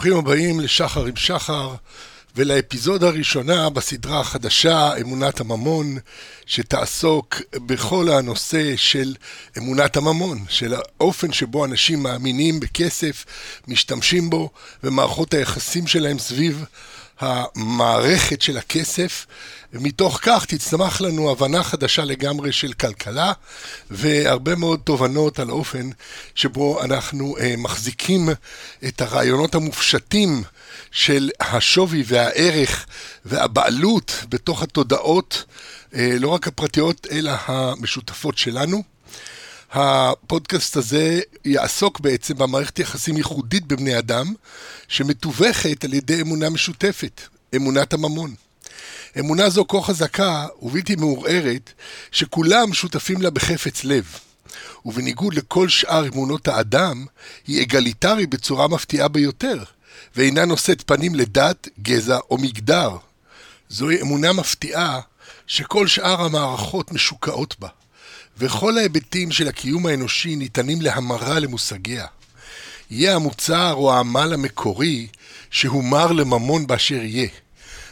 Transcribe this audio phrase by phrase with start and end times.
[0.00, 1.74] ברוכים הבאים לשחר עם שחר
[2.36, 5.98] ולאפיזודה הראשונה בסדרה החדשה אמונת הממון
[6.46, 9.14] שתעסוק בכל הנושא של
[9.58, 13.24] אמונת הממון, של האופן שבו אנשים מאמינים בכסף,
[13.68, 14.50] משתמשים בו
[14.84, 16.64] ומערכות היחסים שלהם סביב
[17.20, 19.26] המערכת של הכסף.
[19.72, 23.32] מתוך כך תצמח לנו הבנה חדשה לגמרי של כלכלה
[23.90, 25.90] והרבה מאוד תובנות על האופן
[26.34, 28.28] שבו אנחנו uh, מחזיקים
[28.88, 30.42] את הרעיונות המופשטים
[30.90, 32.86] של השווי והערך
[33.24, 35.44] והבעלות בתוך התודעות,
[35.92, 38.82] uh, לא רק הפרטיות אלא המשותפות שלנו.
[39.72, 44.34] הפודקאסט הזה יעסוק בעצם במערכת יחסים ייחודית בבני אדם,
[44.88, 47.20] שמתווכת על ידי אמונה משותפת,
[47.56, 48.34] אמונת הממון.
[49.18, 51.72] אמונה זו כה חזקה ובלתי מעורערת,
[52.12, 54.06] שכולם שותפים לה בחפץ לב.
[54.84, 57.06] ובניגוד לכל שאר אמונות האדם,
[57.46, 59.62] היא אגליטרי בצורה מפתיעה ביותר,
[60.16, 62.96] ואינה נושאת פנים לדת, גזע או מגדר.
[63.68, 65.00] זוהי אמונה מפתיעה
[65.46, 67.68] שכל שאר המערכות משוקעות בה.
[68.40, 72.06] וכל ההיבטים של הקיום האנושי ניתנים להמרה למושגיה.
[72.90, 75.06] יהיה המוצר או העמל המקורי
[75.50, 77.28] שהומר לממון באשר יהיה.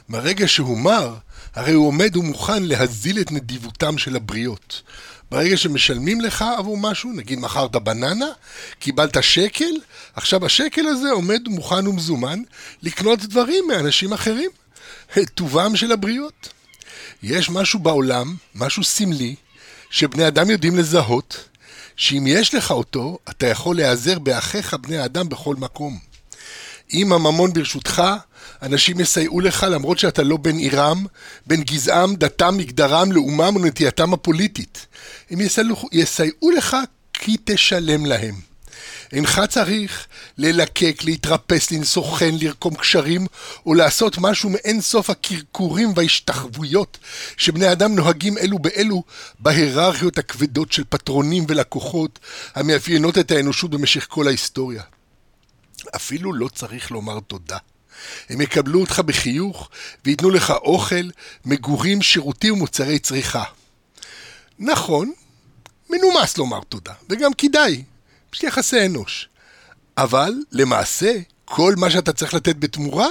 [0.09, 1.15] מהרגע שהומר,
[1.55, 4.83] הרי הוא עומד ומוכן להזיל את נדיבותם של הבריות.
[5.31, 8.29] ברגע שמשלמים לך עבור משהו, נגיד מכרת בננה,
[8.79, 9.71] קיבלת שקל,
[10.15, 12.43] עכשיו השקל הזה עומד מוכן ומזומן
[12.83, 14.51] לקנות דברים מאנשים אחרים.
[15.35, 16.49] טובם של הבריות.
[17.23, 19.35] יש משהו בעולם, משהו סמלי,
[19.91, 21.48] שבני אדם יודעים לזהות,
[21.97, 25.98] שאם יש לך אותו, אתה יכול להיעזר באחיך בני האדם בכל מקום.
[26.92, 28.03] אם הממון ברשותך,
[28.62, 31.06] אנשים יסייעו לך למרות שאתה לא בן עירם,
[31.47, 34.86] בן גזעם, דתם, מגדרם, לאומם ונטייתם הפוליטית.
[35.31, 36.77] הם יסייעו, יסייעו לך
[37.12, 38.48] כי תשלם להם.
[39.12, 40.06] אינך צריך
[40.39, 43.27] ללקק, להתרפס, לנסוך חן, לרקום קשרים,
[43.67, 46.98] או לעשות משהו מאין סוף הקרקורים וההשתחוויות
[47.37, 49.03] שבני אדם נוהגים אלו באלו
[49.39, 52.19] בהיררכיות הכבדות של פטרונים ולקוחות
[52.55, 54.83] המאפיינות את האנושות במשך כל ההיסטוריה.
[55.97, 57.59] אפילו לא צריך לומר תודה.
[58.28, 59.71] הם יקבלו אותך בחיוך
[60.04, 61.10] וייתנו לך אוכל,
[61.44, 63.44] מגורים, שירותים ומוצרי צריכה.
[64.59, 65.12] נכון,
[65.91, 67.83] מנומס לומר תודה, וגם כדאי,
[68.34, 69.28] יש יחסי אנוש.
[69.97, 71.12] אבל למעשה,
[71.44, 73.09] כל מה שאתה צריך לתת בתמורה,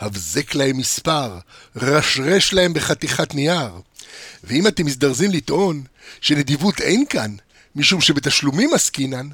[0.00, 1.38] הבזק להם מספר,
[1.76, 3.70] רשרש להם בחתיכת נייר.
[4.44, 5.82] ואם אתם מזדרזים לטעון
[6.20, 7.34] שנדיבות אין כאן,
[7.76, 9.28] משום שבתשלומים עסקינן,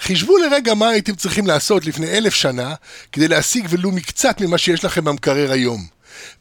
[0.00, 2.74] חישבו לרגע מה הייתם צריכים לעשות לפני אלף שנה
[3.12, 5.86] כדי להשיג ולו מקצת ממה שיש לכם במקרר היום.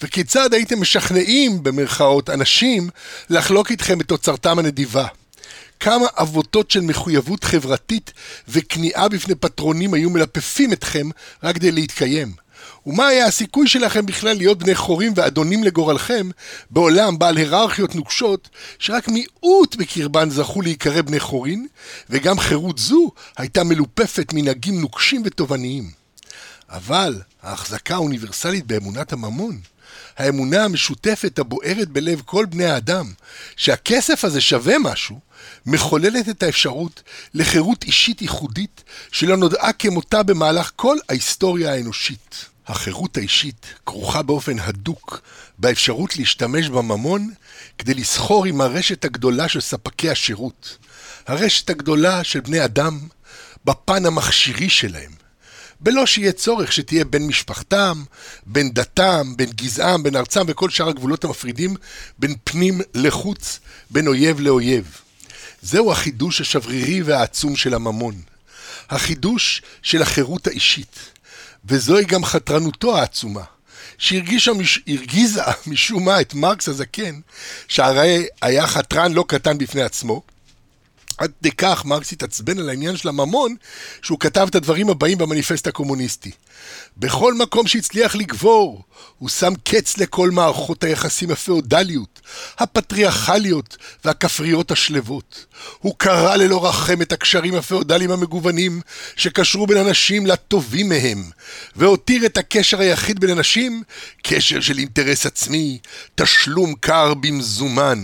[0.02, 2.90] וכיצד הייתם משכנעים, במרכאות, אנשים
[3.30, 5.08] לחלוק איתכם את תוצרתם הנדיבה.
[5.80, 8.14] כמה עבותות של מחויבות חברתית
[8.48, 11.10] וכניעה בפני פטרונים היו מלפפים אתכם
[11.44, 12.32] רק כדי להתקיים.
[12.86, 16.30] ומה היה הסיכוי שלכם בכלל להיות בני חורים ואדונים לגורלכם
[16.70, 18.50] בעולם בעל היררכיות נוקשות
[18.80, 21.68] שרק מיעוט בקרבן זכו להיקרא בני חורין
[22.10, 25.92] וגם חירות זו הייתה מלופפת מנהגים נוקשים ותובעניים.
[26.70, 29.60] אבל ההחזקה האוניברסלית באמונת הממון
[30.18, 33.14] האמונה המשותפת הבוערת בלב כל בני האדם,
[33.56, 35.20] שהכסף הזה שווה משהו,
[35.66, 37.04] מחוללת את האפשרות
[37.34, 42.46] לחירות אישית ייחודית שלא נודעה כמותה במהלך כל ההיסטוריה האנושית.
[42.68, 45.22] החירות האישית כרוכה באופן הדוק
[45.58, 47.34] באפשרות להשתמש בממון
[47.78, 50.78] כדי לסחור עם הרשת הגדולה של ספקי השירות.
[51.28, 53.00] הרשת הגדולה של בני אדם
[53.66, 55.15] בפן המכשירי שלהם.
[55.86, 58.04] בלא שיהיה צורך שתהיה בין משפחתם,
[58.46, 61.76] בין דתם, בין גזעם, בין ארצם וכל שאר הגבולות המפרידים
[62.20, 63.60] בין פנים לחוץ,
[63.90, 65.02] בין אויב לאויב.
[65.62, 68.16] זהו החידוש השברירי והעצום של הממון.
[68.90, 71.00] החידוש של החירות האישית.
[71.66, 73.44] וזוהי גם חתרנותו העצומה.
[73.98, 74.80] שהרגיזה מש...
[75.68, 77.20] משום מה את מרקס הזקן,
[77.68, 80.22] שהרי היה חתרן לא קטן בפני עצמו,
[81.18, 83.56] עד כדי כך מרקס התעצבן על העניין של הממון,
[84.02, 86.32] שהוא כתב את הדברים הבאים במניפסט הקומוניסטי.
[86.98, 88.84] בכל מקום שהצליח לגבור,
[89.18, 92.22] הוא שם קץ לכל מערכות היחסים הפאודליות,
[92.60, 95.46] הפטריארכליות והכפריות השלוות.
[95.80, 98.82] הוא קרא ללא רחם את הקשרים הפאודליים המגוונים
[99.16, 101.24] שקשרו בין אנשים לטובים מהם,
[101.76, 103.84] והותיר את הקשר היחיד בין אנשים,
[104.24, 105.80] קשר של אינטרס עצמי,
[106.16, 108.00] תשלום קר במזומן.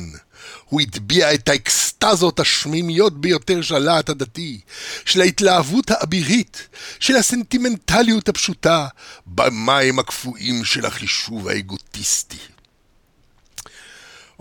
[0.71, 4.59] הוא הטביע את האקסטזות השמימיות ביותר של הלהט הדתי,
[5.05, 6.67] של ההתלהבות האבירית,
[6.99, 8.87] של הסנטימנטליות הפשוטה,
[9.27, 12.37] במים הקפואים של החישוב האגוטיסטי.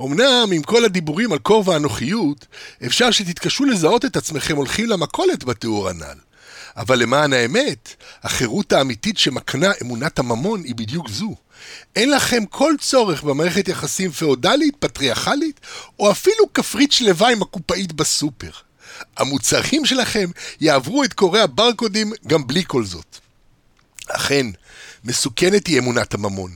[0.01, 2.47] אמנם עם כל הדיבורים על קור ואנוכיות,
[2.87, 6.30] אפשר שתתקשו לזהות את עצמכם הולכים למכולת בתיאור הנ"ל.
[6.81, 11.35] אבל למען האמת, החירות האמיתית שמקנה אמונת הממון היא בדיוק זו.
[11.97, 15.61] אין לכם כל צורך במערכת יחסים פאודלית, פטריארכלית,
[15.99, 18.51] או אפילו כפרית שלווה עם הקופאית בסופר.
[19.17, 20.31] המוצרים שלכם
[20.61, 23.19] יעברו את קוראי הברקודים גם בלי כל זאת.
[24.09, 24.47] אכן,
[25.05, 26.55] מסוכנת היא אמונת הממון,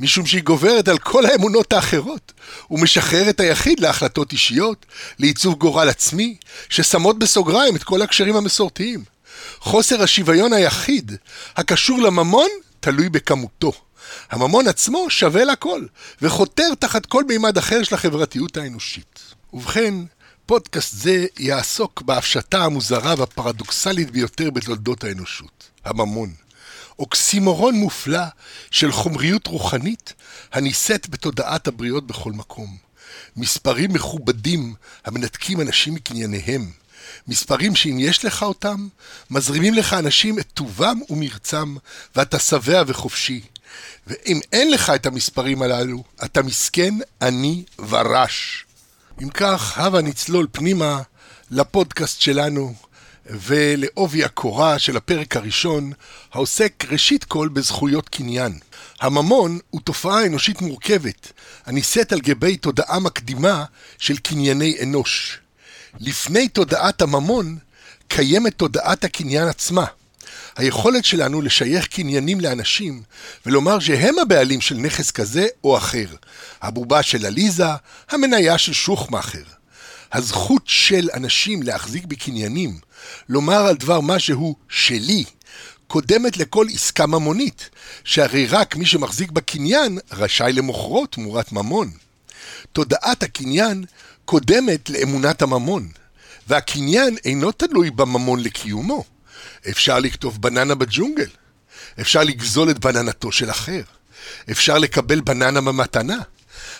[0.00, 2.32] משום שהיא גוברת על כל האמונות האחרות,
[2.70, 4.86] ומשחרר את היחיד להחלטות אישיות,
[5.18, 6.36] לעיצוב גורל עצמי,
[6.68, 9.11] ששמות בסוגריים את כל הקשרים המסורתיים.
[9.60, 11.12] חוסר השוויון היחיד,
[11.56, 12.48] הקשור לממון,
[12.80, 13.72] תלוי בכמותו.
[14.30, 15.82] הממון עצמו שווה לכל,
[16.22, 19.20] וחותר תחת כל מימד אחר של החברתיות האנושית.
[19.52, 19.94] ובכן,
[20.46, 26.32] פודקאסט זה יעסוק בהפשטה המוזרה והפרדוקסלית ביותר בתולדות האנושות, הממון.
[26.98, 28.24] אוקסימורון מופלא
[28.70, 30.12] של חומריות רוחנית
[30.52, 32.76] הנישאת בתודעת הבריות בכל מקום.
[33.36, 34.74] מספרים מכובדים
[35.04, 36.81] המנתקים אנשים מקנייניהם.
[37.28, 38.88] מספרים שאם יש לך אותם,
[39.30, 41.76] מזרימים לך אנשים את טובם ומרצם,
[42.16, 43.40] ואתה שבע וחופשי.
[44.06, 48.64] ואם אין לך את המספרים הללו, אתה מסכן, עני ורש.
[49.22, 51.02] אם כך, הבה נצלול פנימה
[51.50, 52.74] לפודקאסט שלנו
[53.26, 55.92] ולעובי הקורה של הפרק הראשון,
[56.32, 58.58] העוסק ראשית כל בזכויות קניין.
[59.00, 61.32] הממון הוא תופעה אנושית מורכבת,
[61.66, 63.64] הנישאת על גבי תודעה מקדימה
[63.98, 65.38] של קנייני אנוש.
[66.00, 67.58] לפני תודעת הממון,
[68.08, 69.84] קיימת תודעת הקניין עצמה.
[70.56, 73.02] היכולת שלנו לשייך קניינים לאנשים
[73.46, 76.06] ולומר שהם הבעלים של נכס כזה או אחר.
[76.62, 77.66] הבובה של עליזה,
[78.10, 79.42] המניה של שוכמאכר.
[80.12, 82.78] הזכות של אנשים להחזיק בקניינים,
[83.28, 85.24] לומר על דבר מה שהוא שלי,
[85.86, 87.70] קודמת לכל עסקה ממונית,
[88.04, 91.90] שהרי רק מי שמחזיק בקניין רשאי למוכרו תמורת ממון.
[92.72, 93.84] תודעת הקניין
[94.32, 95.88] קודמת לאמונת הממון,
[96.46, 99.04] והקניין אינו תלוי בממון לקיומו.
[99.70, 101.28] אפשר לכתוב בננה בג'ונגל,
[102.00, 103.82] אפשר לגזול את בננתו של אחר,
[104.50, 106.18] אפשר לקבל בננה במתנה.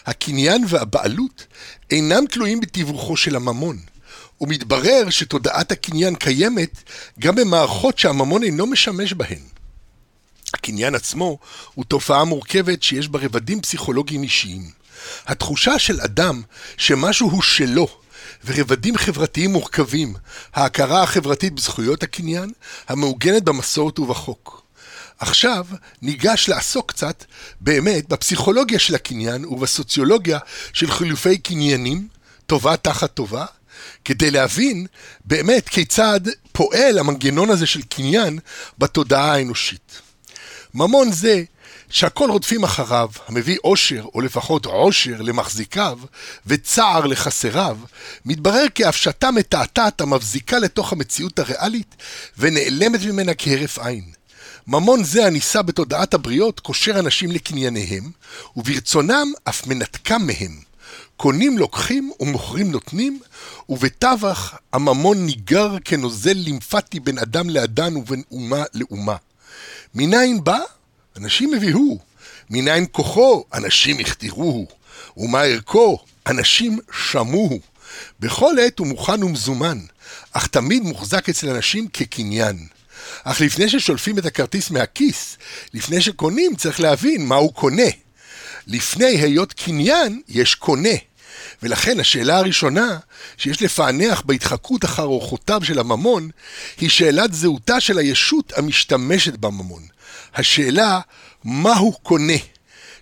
[0.06, 1.46] הקניין והבעלות
[1.90, 3.78] אינם תלויים בתיווכו של הממון,
[4.40, 6.82] ומתברר שתודעת הקניין קיימת
[7.20, 9.42] גם במערכות שהממון אינו משמש בהן.
[10.54, 11.38] הקניין עצמו
[11.74, 14.81] הוא תופעה מורכבת שיש בה רבדים פסיכולוגיים אישיים.
[15.26, 16.42] התחושה של אדם
[16.76, 17.88] שמשהו הוא שלו,
[18.44, 20.14] ורבדים חברתיים מורכבים,
[20.54, 22.52] ההכרה החברתית בזכויות הקניין,
[22.88, 24.62] המעוגנת במסורת ובחוק.
[25.18, 25.66] עכשיו
[26.02, 27.24] ניגש לעסוק קצת
[27.60, 30.38] באמת בפסיכולוגיה של הקניין ובסוציולוגיה
[30.72, 32.08] של חילופי קניינים,
[32.46, 33.46] טובה תחת טובה,
[34.04, 34.86] כדי להבין
[35.24, 36.20] באמת כיצד
[36.52, 38.38] פועל המנגנון הזה של קניין
[38.78, 40.00] בתודעה האנושית.
[40.74, 41.42] ממון זה
[41.92, 45.98] שהכל רודפים אחריו, המביא עושר, או לפחות עושר למחזיקיו,
[46.46, 47.78] וצער לחסריו,
[48.24, 51.96] מתברר כהפשטה מתעתעת המבזיקה לתוך המציאות הריאלית,
[52.38, 54.04] ונעלמת ממנה כהרף עין.
[54.66, 58.10] ממון זה הנישא בתודעת הבריות קושר אנשים לקנייניהם,
[58.56, 60.60] וברצונם אף מנתקם מהם.
[61.16, 63.20] קונים לוקחים ומוכרים נותנים,
[63.68, 69.16] ובטווח הממון ניגר כנוזל לימפטי בין אדם לאדם ובין אומה לאומה.
[69.94, 70.58] מניין בא?
[71.16, 71.98] אנשים הביאוהו.
[72.50, 73.44] מניין כוחו?
[73.54, 74.66] אנשים הכתירוהו.
[75.16, 75.98] ומה ערכו?
[76.26, 76.78] אנשים
[77.10, 77.60] שמוהו.
[78.20, 79.78] בכל עת הוא מוכן ומזומן,
[80.32, 82.66] אך תמיד מוחזק אצל אנשים כקניין.
[83.24, 85.36] אך לפני ששולפים את הכרטיס מהכיס,
[85.74, 87.90] לפני שקונים, צריך להבין מה הוא קונה.
[88.66, 90.94] לפני היות קניין, יש קונה.
[91.62, 92.98] ולכן השאלה הראשונה
[93.36, 96.30] שיש לפענח בהתחקות אחר אורחותיו של הממון,
[96.80, 99.82] היא שאלת זהותה של הישות המשתמשת בממון.
[100.34, 101.00] השאלה,
[101.44, 102.32] מה הוא קונה?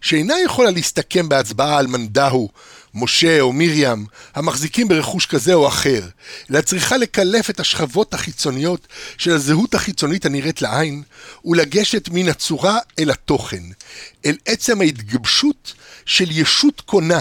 [0.00, 2.48] שאינה יכולה להסתכם בהצבעה על מנדהו,
[2.94, 6.08] משה או מרים, המחזיקים ברכוש כזה או אחר,
[6.50, 8.86] אלא צריכה לקלף את השכבות החיצוניות
[9.18, 11.02] של הזהות החיצונית הנראית לעין,
[11.44, 13.62] ולגשת מן הצורה אל התוכן,
[14.26, 15.74] אל עצם ההתגבשות
[16.06, 17.20] של ישות קונה,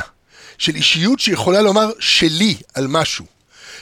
[0.58, 3.26] של אישיות שיכולה לומר שלי על משהו.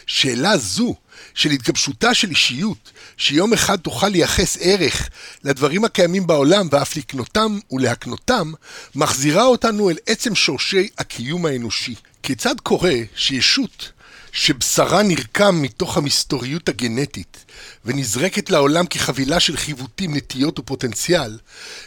[0.08, 0.96] שאלה זו
[1.34, 5.10] של התגבשותה של אישיות, שיום אחד תוכל לייחס ערך
[5.44, 8.52] לדברים הקיימים בעולם ואף לקנותם ולהקנותם,
[8.96, 11.96] מחזירה אותנו אל עצם שורשי הקיום האנושי.
[12.24, 13.92] כיצד קורה שישות
[14.32, 17.46] שבשרה נרקם מתוך המסתוריות הגנטית
[17.86, 21.38] ונזרקת לעולם כחבילה של חיווטים, נטיות ופוטנציאל,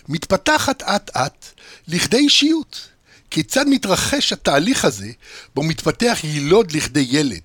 [0.08, 1.46] מתפתחת אט אט
[1.88, 2.88] לכדי אישיות.
[3.30, 5.10] כיצד מתרחש התהליך הזה
[5.54, 7.42] בו מתפתח יילוד לכדי ילד?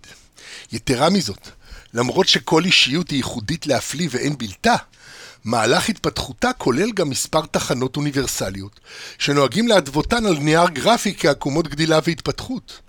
[0.72, 1.50] יתרה מזאת,
[1.96, 4.76] למרות שכל אישיות היא ייחודית להפליא ואין בלתה,
[5.44, 8.80] מהלך התפתחותה כולל גם מספר תחנות אוניברסליות,
[9.18, 12.80] שנוהגים להדבותן על נייר גרפי כעקומות גדילה והתפתחות.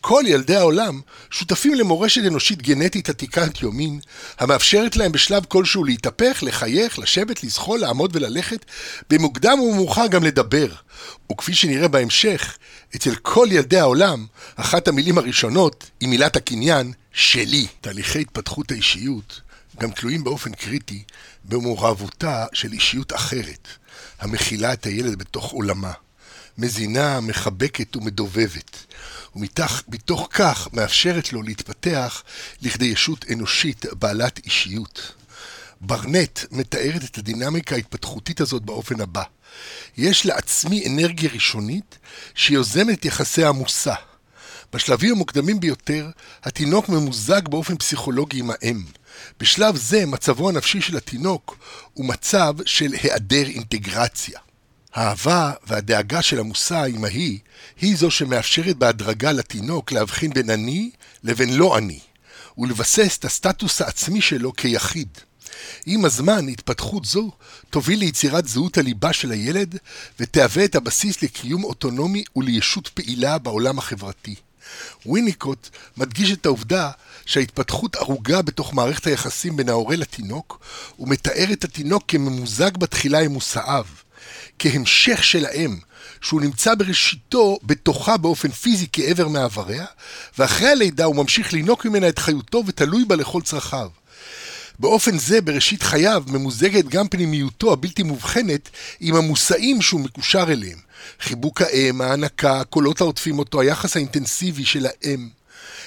[0.00, 1.00] כל ילדי העולם
[1.30, 4.00] שותפים למורשת אנושית גנטית עתיקת יומין,
[4.38, 8.64] המאפשרת להם בשלב כלשהו להתהפך, לחייך, לשבת, לזחול, לעמוד וללכת,
[9.10, 10.68] במוקדם ובמאוחר גם לדבר.
[11.32, 12.58] וכפי שנראה בהמשך,
[12.96, 14.26] אצל כל ילדי העולם,
[14.56, 17.66] אחת המילים הראשונות היא מילת הקניין שלי.
[17.80, 19.40] תהליכי התפתחות האישיות
[19.80, 21.02] גם תלויים באופן קריטי
[21.44, 23.68] במעורבותה של אישיות אחרת,
[24.20, 25.92] המכילה את הילד בתוך עולמה,
[26.58, 28.94] מזינה, מחבקת ומדובבת,
[29.36, 32.22] ומתוך כך מאפשרת לו להתפתח
[32.62, 35.12] לכדי ישות אנושית בעלת אישיות.
[35.80, 39.22] ברנט מתארת את הדינמיקה ההתפתחותית הזאת באופן הבא:
[39.96, 41.98] יש לעצמי אנרגיה ראשונית
[42.34, 43.94] שיוזמת יחסי המושא.
[44.72, 46.10] בשלבים המוקדמים ביותר,
[46.42, 48.84] התינוק ממוזג באופן פסיכולוגי עם האם.
[49.40, 51.58] בשלב זה, מצבו הנפשי של התינוק
[51.94, 54.38] הוא מצב של היעדר אינטגרציה.
[54.98, 57.38] האהבה והדאגה של המושא האמהי
[57.80, 60.90] היא זו שמאפשרת בהדרגה לתינוק להבחין בין אני
[61.24, 62.00] לבין לא אני,
[62.58, 65.08] ולבסס את הסטטוס העצמי שלו כיחיד.
[65.86, 67.30] עם הזמן, התפתחות זו
[67.70, 69.78] תוביל ליצירת זהות הליבה של הילד
[70.20, 74.34] ותהווה את הבסיס לקיום אוטונומי ולישות פעילה בעולם החברתי.
[75.06, 76.90] וויניקוט מדגיש את העובדה
[77.26, 80.60] שההתפתחות ערוגה בתוך מערכת היחסים בין ההורה לתינוק,
[80.98, 83.86] ומתאר את התינוק כממוזג בתחילה עם מושאיו,
[84.58, 85.76] כהמשך של האם,
[86.20, 89.84] שהוא נמצא בראשיתו בתוכה באופן פיזי כעבר מעבריה,
[90.38, 93.88] ואחרי הלידה הוא ממשיך לינוק ממנה את חיותו ותלוי בה לכל צרכיו.
[94.78, 98.68] באופן זה, בראשית חייו, ממוזגת גם פנימיותו הבלתי מובחנת
[99.00, 100.78] עם המושאים שהוא מקושר אליהם.
[101.20, 105.28] חיבוק האם, ההנקה, הקולות העוטפים אותו, היחס האינטנסיבי של האם.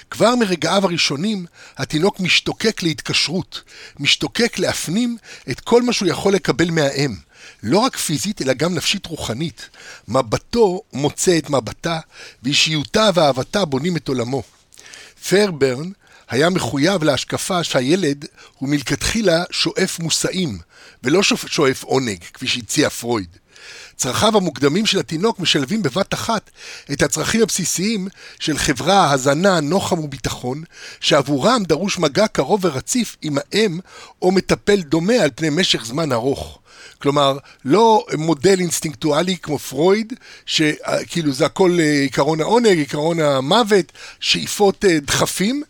[0.10, 1.46] כבר מרגעיו הראשונים,
[1.78, 3.62] התינוק משתוקק להתקשרות,
[4.00, 5.18] משתוקק להפנים
[5.50, 7.16] את כל מה שהוא יכול לקבל מהאם.
[7.64, 9.70] לא רק פיזית, אלא גם נפשית רוחנית.
[10.08, 12.00] מבטו מוצא את מבטה,
[12.44, 14.44] ואישיותה ואהבתה בונים את עולמו.
[15.30, 15.92] פרברן
[16.30, 18.26] היה מחויב להשקפה שהילד
[18.58, 20.58] הוא מלכתחילה שואף מושאים,
[21.04, 23.38] ולא שואף עונג, כפי שהציע פרויד.
[23.96, 26.52] צרכיו המוקדמים של התינוק משלבים בבת אחת
[26.92, 28.08] את הצרכים הבסיסיים
[28.40, 30.64] של חברה, הזנה, נוחם וביטחון,
[31.00, 33.80] שעבורם דרוש מגע קרוב ורציף עם האם
[34.22, 36.60] או מטפל דומה על פני משך זמן ארוך.
[37.02, 40.14] כלומר, לא מודל אינסטינקטואלי כמו פרויד,
[40.46, 45.64] שכאילו זה הכל אה, עיקרון העונג, עיקרון המוות, שאיפות אה, דחפים,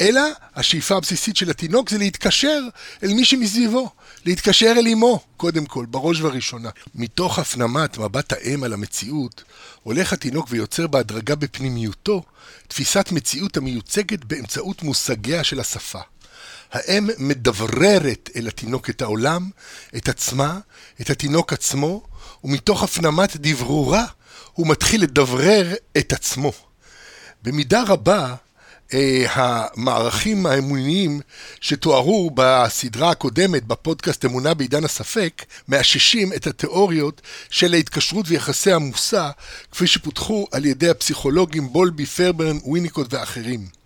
[0.00, 0.20] אלא
[0.56, 2.60] השאיפה הבסיסית של התינוק זה להתקשר
[3.02, 3.90] אל מי שמסביבו,
[4.24, 6.70] להתקשר אל אמו, קודם כל, בראש ובראשונה.
[6.94, 9.44] מתוך הפנמת מבט האם על המציאות,
[9.82, 12.22] הולך התינוק ויוצר בהדרגה בפנימיותו
[12.68, 16.00] תפיסת מציאות המיוצגת באמצעות מושגיה של השפה.
[16.72, 19.50] האם מדבררת אל התינוק את העולם,
[19.96, 20.58] את עצמה,
[21.00, 22.02] את התינוק עצמו,
[22.44, 24.04] ומתוך הפנמת דברורה
[24.52, 26.52] הוא מתחיל לדברר את עצמו.
[27.42, 28.34] במידה רבה,
[28.94, 31.20] אה, המערכים האמוניים
[31.60, 37.20] שתוארו בסדרה הקודמת, בפודקאסט אמונה בעידן הספק, מאששים את התיאוריות
[37.50, 39.30] של ההתקשרות ויחסי המושא,
[39.72, 43.77] כפי שפותחו על ידי הפסיכולוגים בולבי, פרברן, וויניקוט ואחרים.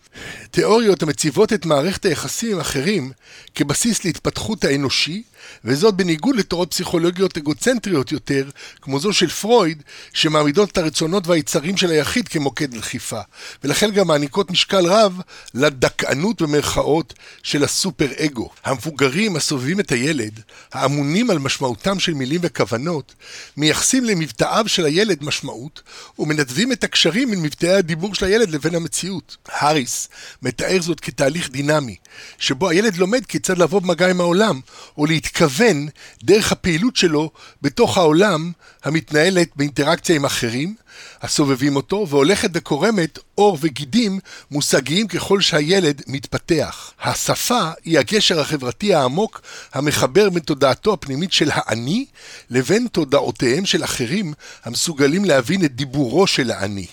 [0.50, 3.12] תיאוריות המציבות את מערכת היחסים עם אחרים
[3.54, 5.22] כבסיס להתפתחות האנושי,
[5.64, 8.48] וזאת בניגוד לתורות פסיכולוגיות אגוצנטריות יותר,
[8.82, 9.82] כמו זו של פרויד,
[10.12, 13.20] שמעמידות את הרצונות והיצרים של היחיד כמוקד דחיפה,
[13.64, 15.20] ולכן גם מעניקות משקל רב
[15.54, 18.50] לדכאנות במרכאות של הסופר אגו.
[18.64, 20.40] המבוגרים הסובבים את הילד,
[20.72, 23.14] האמונים על משמעותם של מילים וכוונות,
[23.56, 25.82] מייחסים למבטאיו של הילד משמעות,
[26.18, 29.36] ומנדבים את הקשרים בין מבטאי הדיבור של הילד לבין המציאות.
[29.48, 30.08] האריס
[30.42, 31.96] מתאר זאת כתהליך דינמי,
[32.38, 34.60] שבו הילד לומד כיצד לבוא במגע עם העולם,
[34.98, 35.88] או להתכוון
[36.22, 37.30] דרך הפעילות שלו
[37.62, 38.52] בתוך העולם
[38.84, 40.74] המתנהלת באינטראקציה עם אחרים,
[41.22, 44.18] הסובבים אותו, והולכת וקורמת עור וגידים
[44.50, 46.92] מושגיים ככל שהילד מתפתח.
[47.00, 52.06] השפה היא הגשר החברתי העמוק המחבר בין תודעתו הפנימית של האני
[52.50, 54.32] לבין תודעותיהם של אחרים
[54.64, 56.86] המסוגלים להבין את דיבורו של האני.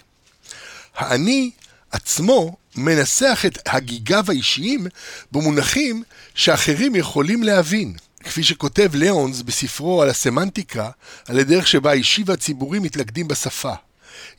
[0.96, 1.52] האני
[1.92, 4.88] עצמו מנסח את הגיגיו האישיים
[5.32, 6.04] במונחים
[6.36, 7.94] שאחרים יכולים להבין.
[8.24, 10.90] כפי שכותב ליאונס בספרו על הסמנטיקה,
[11.26, 13.74] על הדרך שבה האישי והציבורי מתלכדים בשפה.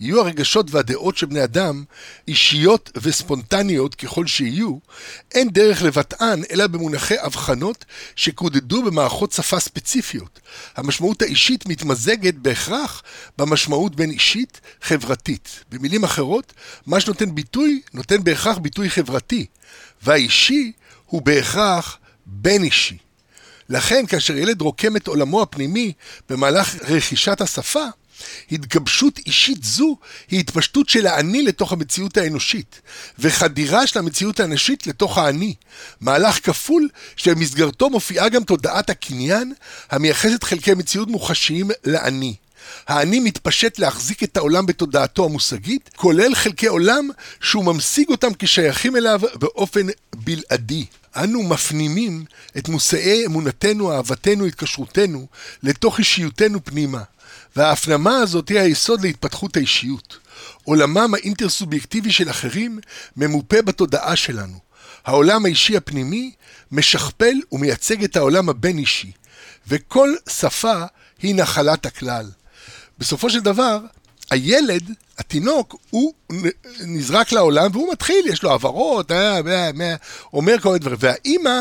[0.01, 1.85] יהיו הרגשות והדעות של בני אדם
[2.29, 4.79] אישיות וספונטניות ככל שיהיו,
[5.35, 7.85] אין דרך לבטאן אלא במונחי הבחנות
[8.17, 10.41] שקודדו במערכות שפה ספציפיות.
[10.77, 13.03] המשמעות האישית מתמזגת בהכרח
[13.39, 15.65] במשמעות בין אישית חברתית.
[15.71, 16.53] במילים אחרות,
[16.87, 19.47] מה שנותן ביטוי, נותן בהכרח ביטוי חברתי,
[20.03, 20.73] והאישי
[21.07, 23.10] הוא בהכרח בין אישי.
[23.71, 25.93] לכן, כאשר ילד רוקם את עולמו הפנימי
[26.29, 27.85] במהלך רכישת השפה,
[28.53, 29.97] התגבשות אישית זו
[30.31, 32.81] היא התפשטות של האני לתוך המציאות האנושית,
[33.19, 35.55] וחדירה של המציאות האנושית לתוך האני.
[36.00, 39.53] מהלך כפול שבמסגרתו מופיעה גם תודעת הקניין,
[39.91, 42.35] המייחסת חלקי מציאות מוחשיים לאני.
[42.88, 47.09] האני מתפשט להחזיק את העולם בתודעתו המושגית, כולל חלקי עולם
[47.40, 49.87] שהוא ממשיג אותם כשייכים אליו באופן
[50.17, 50.87] בלעדי.
[51.17, 52.25] אנו מפנימים
[52.59, 55.26] את מושאי אמונתנו, אהבתנו, התקשרותנו,
[55.62, 57.02] לתוך אישיותנו פנימה.
[57.57, 60.19] וההפנמה הזאת היא היסוד להתפתחות האישיות.
[60.64, 62.79] עולמם האינטרסובייקטיבי של אחרים
[63.17, 64.59] ממופה בתודעה שלנו.
[65.05, 66.33] העולם האישי הפנימי
[66.73, 69.12] משכפל ומייצג את העולם הבין-אישי,
[69.69, 70.83] וכל שפה
[71.23, 72.31] היא נחלת הכלל.
[73.00, 73.78] בסופו של דבר,
[74.30, 76.12] הילד, התינוק, הוא
[76.80, 79.95] נזרק לעולם והוא מתחיל, יש לו הבהרות, אה, אה, אה,
[80.33, 81.61] אומר כל מיני דברים, והאימא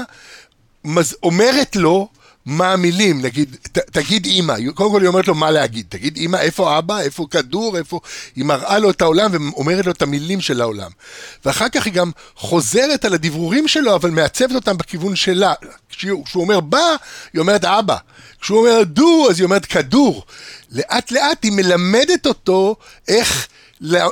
[1.24, 2.08] אומרת לו
[2.50, 6.38] מה המילים, נגיד, ת, תגיד אימא, קודם כל היא אומרת לו מה להגיד, תגיד אימא,
[6.38, 8.00] איפה אבא, איפה כדור, איפה...
[8.36, 10.92] היא מראה לו את העולם ואומרת לו את המילים של העולם.
[11.46, 15.54] ואחר כך היא גם חוזרת על הדברורים שלו, אבל מעצבת אותם בכיוון שלה.
[15.90, 16.96] כשהוא, כשהוא אומר בא,
[17.34, 17.98] היא אומרת אבא.
[18.42, 20.24] כשהוא אומר דו, אז היא אומרת כדור.
[20.72, 22.76] לאט לאט היא מלמדת אותו
[23.08, 23.48] איך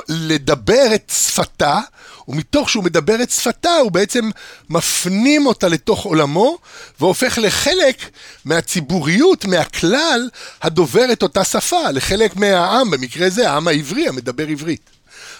[0.08, 1.80] לדבר את שפתה,
[2.28, 4.30] ומתוך שהוא מדבר את שפתה, הוא בעצם
[4.70, 6.58] מפנים אותה לתוך עולמו,
[7.00, 8.10] והופך לחלק
[8.44, 10.28] מהציבוריות, מהכלל,
[10.62, 14.90] הדובר את אותה שפה, לחלק מהעם, במקרה זה העם העברי, המדבר עברית.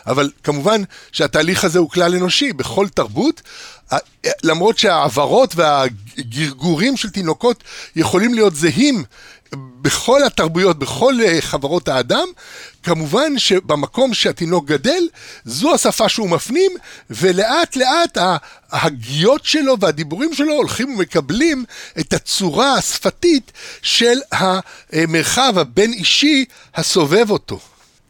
[0.06, 3.42] אבל כמובן שהתהליך הזה הוא כלל אנושי, בכל תרבות,
[4.42, 7.64] למרות שהעברות והגרגורים של תינוקות
[7.96, 9.04] יכולים להיות זהים
[9.82, 12.28] בכל התרבויות, בכל אה, חברות האדם,
[12.82, 15.02] כמובן שבמקום שהתינוק גדל,
[15.44, 16.72] זו השפה שהוא מפנים,
[17.10, 18.18] ולאט לאט
[18.70, 21.64] ההגיות שלו והדיבורים שלו הולכים ומקבלים
[22.00, 26.44] את הצורה השפתית של המרחב הבין-אישי
[26.74, 27.60] הסובב אותו.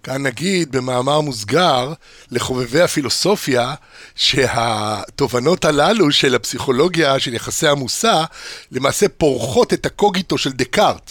[0.02, 1.92] כאן נגיד במאמר מוסגר
[2.30, 3.74] לחובבי הפילוסופיה
[4.14, 8.24] שהתובנות הללו של הפסיכולוגיה של יחסי המושא
[8.72, 11.10] למעשה פורחות את הקוגיטו של דקארט.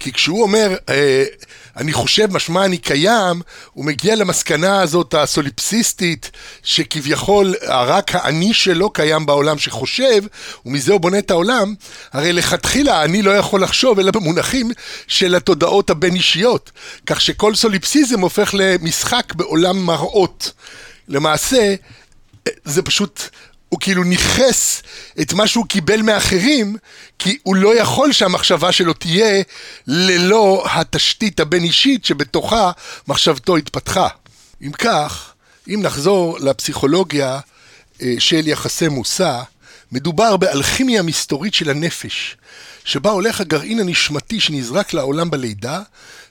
[0.00, 1.24] כי כשהוא אומר, אה,
[1.76, 6.30] אני חושב משמע אני קיים, הוא מגיע למסקנה הזאת הסוליפסיסטית,
[6.62, 10.22] שכביכול רק האני שלו קיים בעולם שחושב,
[10.66, 11.74] ומזה הוא בונה את העולם,
[12.12, 14.70] הרי לכתחילה האני לא יכול לחשוב אלא במונחים
[15.06, 16.70] של התודעות הבין-אישיות,
[17.06, 20.52] כך שכל סוליפסיזם הופך למשחק בעולם מראות.
[21.08, 21.74] למעשה,
[22.64, 23.22] זה פשוט
[23.68, 24.82] הוא כאילו ניכס
[25.20, 26.76] את מה שהוא קיבל מאחרים,
[27.18, 29.42] כי הוא לא יכול שהמחשבה שלו תהיה
[29.86, 32.70] ללא התשתית הבין-אישית שבתוכה
[33.08, 34.08] מחשבתו התפתחה.
[34.62, 35.32] אם כך,
[35.68, 37.40] אם נחזור לפסיכולוגיה
[38.02, 39.42] אה, של יחסי מושא,
[39.92, 42.36] מדובר באלכימיה מסתורית של הנפש,
[42.84, 45.82] שבה הולך הגרעין הנשמתי שנזרק לעולם בלידה,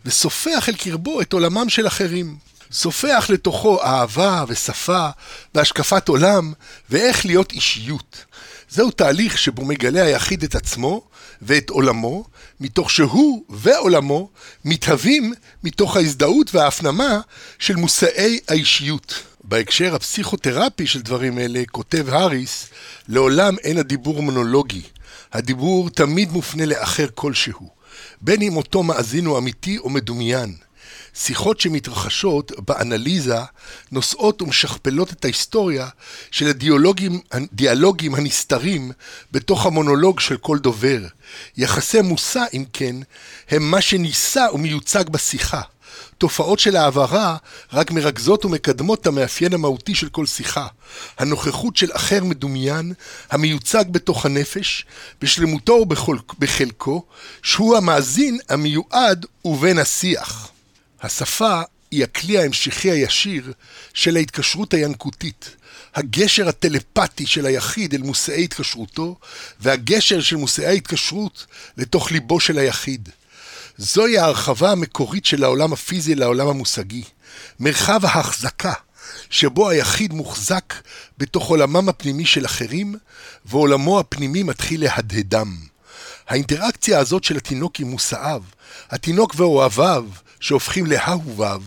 [0.05, 2.44] וסופח אל קרבו את עולמם של אחרים.
[2.71, 5.09] סופח לתוכו אהבה ושפה
[5.55, 6.53] והשקפת עולם
[6.89, 8.25] ואיך להיות אישיות.
[8.69, 11.01] זהו תהליך שבו מגלה היחיד את עצמו
[11.41, 12.25] ואת עולמו,
[12.59, 14.29] מתוך שהוא ועולמו
[14.65, 17.19] מתהווים מתוך ההזדהות וההפנמה
[17.59, 19.23] של מושאי האישיות.
[19.43, 22.67] בהקשר הפסיכותרפי של דברים אלה, כותב האריס,
[23.07, 24.81] לעולם אין הדיבור מונולוגי.
[25.33, 27.69] הדיבור תמיד מופנה לאחר כלשהו,
[28.21, 30.55] בין אם אותו מאזין הוא אמיתי או מדומיין.
[31.13, 33.39] שיחות שמתרחשות באנליזה
[33.91, 35.87] נושאות ומשכפלות את ההיסטוריה
[36.31, 38.91] של הדיאלוגים, הדיאלוגים הנסתרים
[39.31, 40.99] בתוך המונולוג של כל דובר.
[41.57, 42.95] יחסי מושא, אם כן,
[43.49, 45.61] הם מה שנישא ומיוצג בשיחה.
[46.17, 47.37] תופעות של העברה
[47.73, 50.67] רק מרכזות ומקדמות את המאפיין המהותי של כל שיחה.
[51.17, 52.93] הנוכחות של אחר מדומיין,
[53.31, 54.85] המיוצג בתוך הנפש,
[55.21, 57.05] בשלמותו ובחלקו,
[57.43, 60.51] שהוא המאזין המיועד ובין השיח.
[61.01, 63.53] השפה היא הכלי ההמשכי הישיר
[63.93, 65.55] של ההתקשרות הינקותית,
[65.95, 69.15] הגשר הטלפתי של היחיד אל מושאי התקשרותו,
[69.59, 71.45] והגשר של מושאי ההתקשרות
[71.77, 73.09] לתוך ליבו של היחיד.
[73.77, 77.03] זוהי ההרחבה המקורית של העולם הפיזי לעולם המושגי,
[77.59, 78.73] מרחב ההחזקה,
[79.29, 80.73] שבו היחיד מוחזק
[81.17, 82.95] בתוך עולמם הפנימי של אחרים,
[83.45, 85.57] ועולמו הפנימי מתחיל להדהדם.
[86.27, 88.43] האינטראקציה הזאת של התינוק עם מושאיו,
[88.89, 90.05] התינוק ואוהביו,
[90.45, 91.61] שהופכים לאהוביו,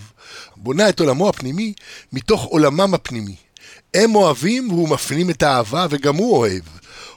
[0.56, 1.72] בונה את עולמו הפנימי
[2.12, 3.34] מתוך עולמם הפנימי.
[3.94, 6.62] הם אוהבים והוא מפנים את האהבה וגם הוא אוהב.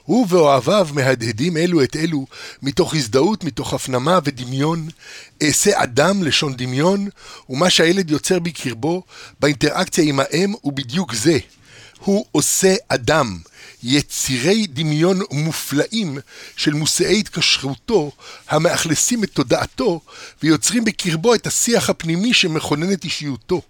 [0.04, 2.26] הוא ואוהביו מהדהדים אלו את אלו
[2.62, 4.88] מתוך הזדהות, מתוך הפנמה ודמיון.
[5.42, 7.08] אעשה אדם לשון דמיון,
[7.50, 9.02] ומה שהילד יוצר בקרבו
[9.40, 11.38] באינטראקציה עם האם הוא בדיוק זה.
[11.98, 13.38] הוא עושה אדם,
[13.82, 16.18] יצירי דמיון מופלאים
[16.56, 18.12] של מושאי התקשרותו,
[18.48, 20.00] המאכלסים את תודעתו
[20.42, 23.62] ויוצרים בקרבו את השיח הפנימי שמכונן את אישיותו.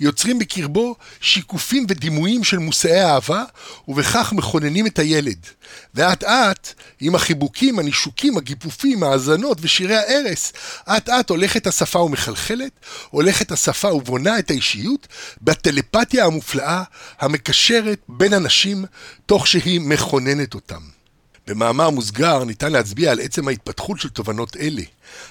[0.00, 3.44] יוצרים בקרבו שיקופים ודימויים של מושאי אהבה,
[3.88, 5.46] ובכך מכוננים את הילד.
[5.94, 10.52] ואט אט, עם החיבוקים, הנישוקים, הגיפופים, ההאזנות ושירי הערש,
[10.88, 12.72] אט אט הולכת השפה ומחלחלת,
[13.10, 15.06] הולכת השפה ובונה את האישיות
[15.42, 16.82] בטלפתיה המופלאה
[17.20, 18.84] המקשרת בין אנשים,
[19.26, 20.80] תוך שהיא מכוננת אותם.
[21.46, 24.82] במאמר מוסגר ניתן להצביע על עצם ההתפתחות של תובנות אלה.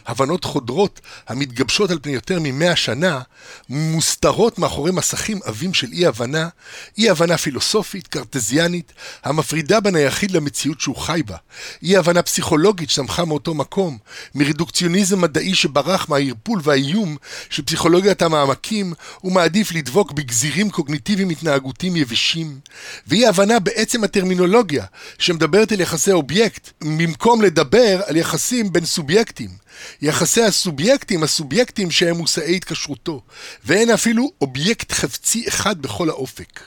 [0.07, 3.21] הבנות חודרות המתגבשות על פני יותר ממאה שנה,
[3.69, 6.49] מוסתרות מאחורי מסכים עבים של אי-הבנה,
[6.97, 11.35] אי-הבנה פילוסופית, קרטזיאנית, המפרידה בין היחיד למציאות שהוא חי בה,
[11.83, 13.97] אי-הבנה פסיכולוגית שצמחה מאותו מקום,
[14.35, 17.17] מרדוקציוניזם מדעי שברח מהערפול והאיום
[17.49, 22.59] של פסיכולוגיית המעמקים, ומעדיף לדבוק בגזירים קוגניטיביים התנהגותיים יבשים,
[23.07, 24.85] ואי-הבנה בעצם הטרמינולוגיה,
[25.17, 29.68] שמדברת על יחסי אובייקט, במקום לדבר על יחסים בין סובייקטים.
[30.01, 33.21] יחסי הסובייקטים, הסובייקטים שהם מושאי התקשרותו,
[33.65, 36.59] ואין אפילו אובייקט חפצי אחד בכל האופק.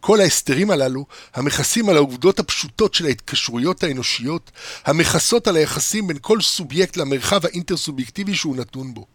[0.00, 4.50] כל ההסתרים הללו, המכסים על העובדות הפשוטות של ההתקשרויות האנושיות,
[4.84, 9.06] המכסות על היחסים בין כל סובייקט למרחב האינטר-סובייקטיבי שהוא נתון בו.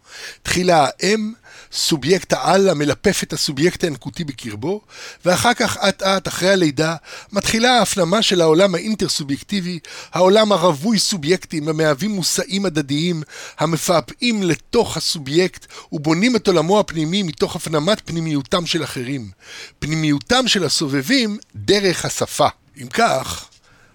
[0.44, 1.34] תחילה האם,
[1.72, 4.82] סובייקט העל המלפף את הסובייקט הינקותי בקרבו,
[5.26, 6.96] ואחר כך אט אט, אחרי הלידה,
[7.32, 9.80] מתחילה ההפנמה של העולם האינטר-סובייקטיבי,
[10.14, 13.24] העולם הרווי סובייקטים המהווים מושאים הדדיים,
[13.60, 19.32] המפעפעים לתוך הסובייקט ובונים את עולמו הפנימי מתוך הפנמת פנימיותם של אחרים.
[19.80, 22.48] פנימיותם של הסובבים דרך השפה.
[22.82, 23.46] אם כך,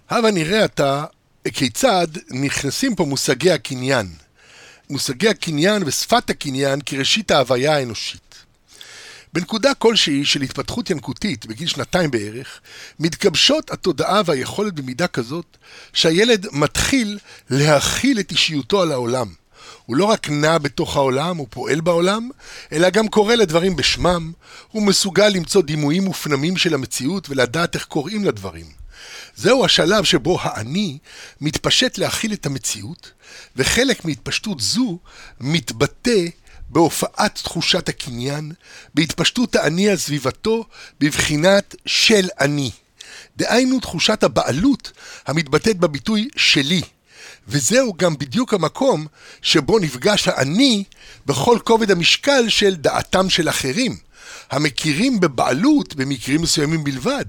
[0.09, 1.03] הבה נראה עתה
[1.53, 4.24] כיצד נכנסים פה מושגי הקניין.
[4.89, 8.35] מושגי הקניין ושפת הקניין כראשית ההוויה האנושית.
[9.33, 12.61] בנקודה כלשהי של התפתחות ינקותית, בגיל שנתיים בערך,
[12.99, 15.57] מתגבשות התודעה והיכולת במידה כזאת,
[15.93, 17.19] שהילד מתחיל
[17.49, 19.27] להכיל את אישיותו על העולם.
[19.85, 22.29] הוא לא רק נע בתוך העולם, הוא פועל בעולם,
[22.71, 24.31] אלא גם קורא לדברים בשמם,
[24.71, 28.84] הוא מסוגל למצוא דימויים מופנמים של המציאות ולדעת איך קוראים לדברים.
[29.35, 30.97] זהו השלב שבו האני
[31.41, 33.11] מתפשט להכיל את המציאות,
[33.55, 34.99] וחלק מהתפשטות זו
[35.39, 36.25] מתבטא
[36.69, 38.51] בהופעת תחושת הקניין,
[38.93, 40.65] בהתפשטות האני על סביבתו,
[40.99, 42.71] בבחינת של אני.
[43.37, 44.91] דהיינו תחושת הבעלות
[45.27, 46.81] המתבטאת בביטוי שלי.
[47.47, 49.07] וזהו גם בדיוק המקום
[49.41, 50.83] שבו נפגש האני
[51.25, 53.97] בכל כובד המשקל של דעתם של אחרים.
[54.51, 57.25] המכירים בבעלות במקרים מסוימים בלבד,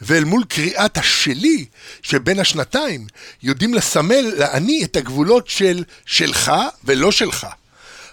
[0.00, 1.64] ואל מול קריאת השלי
[2.02, 3.06] שבין השנתיים,
[3.42, 6.52] יודעים לסמל לאני את הגבולות של שלך
[6.84, 7.46] ולא שלך.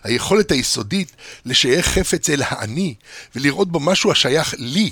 [0.03, 2.95] היכולת היסודית לשייך חפץ אל האני
[3.35, 4.89] ולראות בו משהו השייך לי,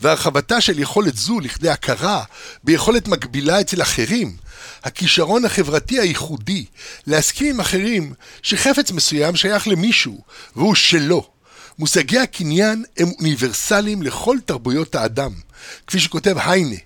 [0.00, 2.24] והרחבתה של יכולת זו לכדי הכרה
[2.64, 4.36] ביכולת מקבילה אצל אחרים,
[4.84, 6.64] הכישרון החברתי הייחודי
[7.06, 10.20] להסכים עם אחרים שחפץ מסוים שייך למישהו
[10.56, 11.31] והוא שלו,
[11.78, 15.32] מושגי הקניין הם אוניברסליים לכל תרבויות האדם.
[15.86, 16.76] כפי שכותב היינה,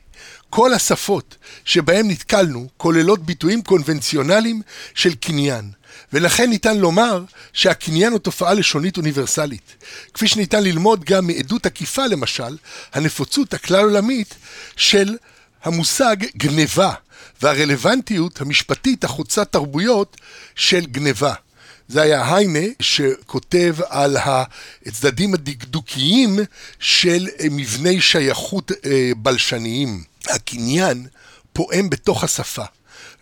[0.51, 4.63] כל השפות שבהן נתקלנו כוללות ביטויים קונבנציונליים
[4.95, 5.71] של קניין,
[6.13, 9.85] ולכן ניתן לומר שהקניין הוא תופעה לשונית אוניברסלית.
[10.15, 12.57] כפי שניתן ללמוד גם מעדות עקיפה למשל,
[12.93, 14.35] הנפוצות הכלל עולמית
[14.77, 15.17] של
[15.65, 16.93] המושג גניבה,
[17.43, 20.17] והרלוונטיות המשפטית החוצת תרבויות
[20.55, 21.35] של גניבה.
[21.89, 24.17] זה היה היינה שכותב על
[24.87, 26.39] הצדדים הדקדוקיים
[26.79, 30.05] של מבני שייכות אה, בלשניים.
[30.29, 31.07] הקניין
[31.53, 32.65] פועם בתוך השפה.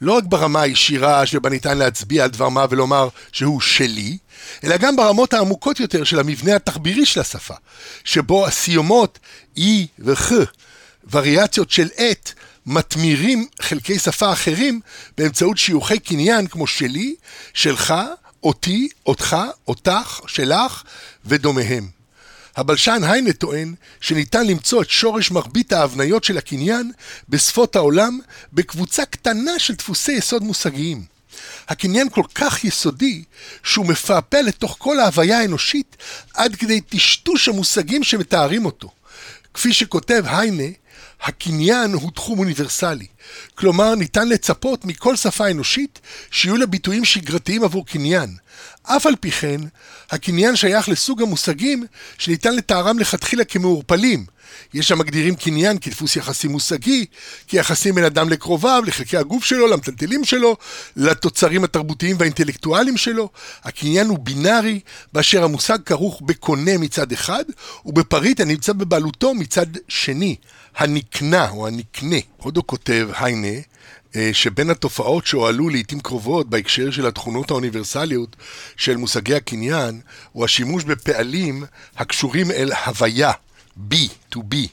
[0.00, 4.18] לא רק ברמה הישירה שבה ניתן להצביע על דבר מה ולומר שהוא שלי,
[4.64, 7.54] אלא גם ברמות העמוקות יותר של המבנה התחבירי של השפה,
[8.04, 9.18] שבו הסיומות
[9.56, 10.32] אי וח,
[11.10, 12.32] וריאציות של עת,
[12.66, 14.80] מתמירים חלקי שפה אחרים
[15.18, 17.14] באמצעות שיוכי קניין כמו שלי,
[17.54, 17.94] שלך,
[18.44, 19.36] אותי, אותך,
[19.68, 20.82] אותך, שלך
[21.24, 21.88] ודומיהם.
[22.56, 26.92] הבלשן היינה טוען שניתן למצוא את שורש מרבית ההבניות של הקניין
[27.28, 28.18] בשפות העולם
[28.52, 31.04] בקבוצה קטנה של דפוסי יסוד מושגיים.
[31.68, 33.24] הקניין כל כך יסודי
[33.62, 35.96] שהוא מפעפע לתוך כל ההוויה האנושית
[36.34, 38.90] עד כדי טשטוש המושגים שמתארים אותו.
[39.54, 40.64] כפי שכותב היינה,
[41.24, 43.06] הקניין הוא תחום אוניברסלי,
[43.54, 48.36] כלומר, ניתן לצפות מכל שפה אנושית שיהיו לה ביטויים שגרתיים עבור קניין.
[48.82, 49.60] אף על פי כן,
[50.10, 51.84] הקניין שייך לסוג המושגים
[52.18, 54.26] שניתן לתארם לכתחילה כמעורפלים,
[54.74, 57.06] יש המגדירים קניין כדפוס יחסי מושגי,
[57.46, 60.56] כיחסים בין אדם לקרוביו, לחלקי הגוף שלו, למטלטלים שלו,
[60.96, 63.28] לתוצרים התרבותיים והאינטלקטואליים שלו.
[63.64, 64.80] הקניין הוא בינארי,
[65.12, 67.44] באשר המושג כרוך בקונה מצד אחד,
[67.84, 70.36] ובפריט הנמצא בבעלותו מצד שני,
[70.76, 72.16] הנקנה או הנקנה.
[72.36, 73.58] עוד הוא כותב, היינה,
[74.16, 78.36] אה, שבין התופעות שהועלו לעיתים קרובות בהקשר של התכונות האוניברסליות
[78.76, 80.00] של מושגי הקניין,
[80.32, 81.64] הוא השימוש בפעלים
[81.96, 83.32] הקשורים אל הוויה.
[83.90, 84.68] be, to be.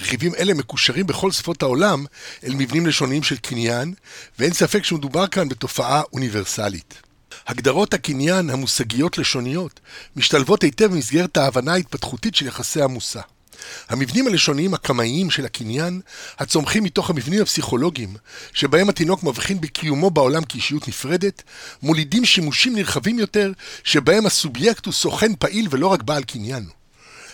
[0.00, 2.04] רכיבים אלה מקושרים בכל שפות העולם
[2.44, 3.94] אל מבנים לשוניים של קניין,
[4.38, 7.02] ואין ספק שמדובר כאן בתופעה אוניברסלית.
[7.46, 9.80] הגדרות הקניין המושגיות לשוניות
[10.16, 13.20] משתלבות היטב במסגרת ההבנה ההתפתחותית של יחסי המושא.
[13.88, 16.00] המבנים הלשוניים הקמאיים של הקניין,
[16.38, 18.16] הצומחים מתוך המבנים הפסיכולוגיים,
[18.52, 21.42] שבהם התינוק מבחין בקיומו בעולם כאישיות נפרדת,
[21.82, 23.52] מולידים שימושים נרחבים יותר,
[23.84, 26.64] שבהם הסובייקט הוא סוכן פעיל ולא רק בעל קניין.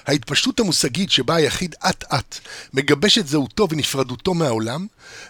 [0.06, 2.38] ההתפשטות המושגית שבה היחיד אט-אט
[2.74, 4.86] מגבש את זהותו ונפרדותו מהעולם,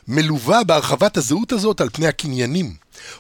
[0.09, 2.75] מלווה בהרחבת הזהות הזאת על פני הקניינים,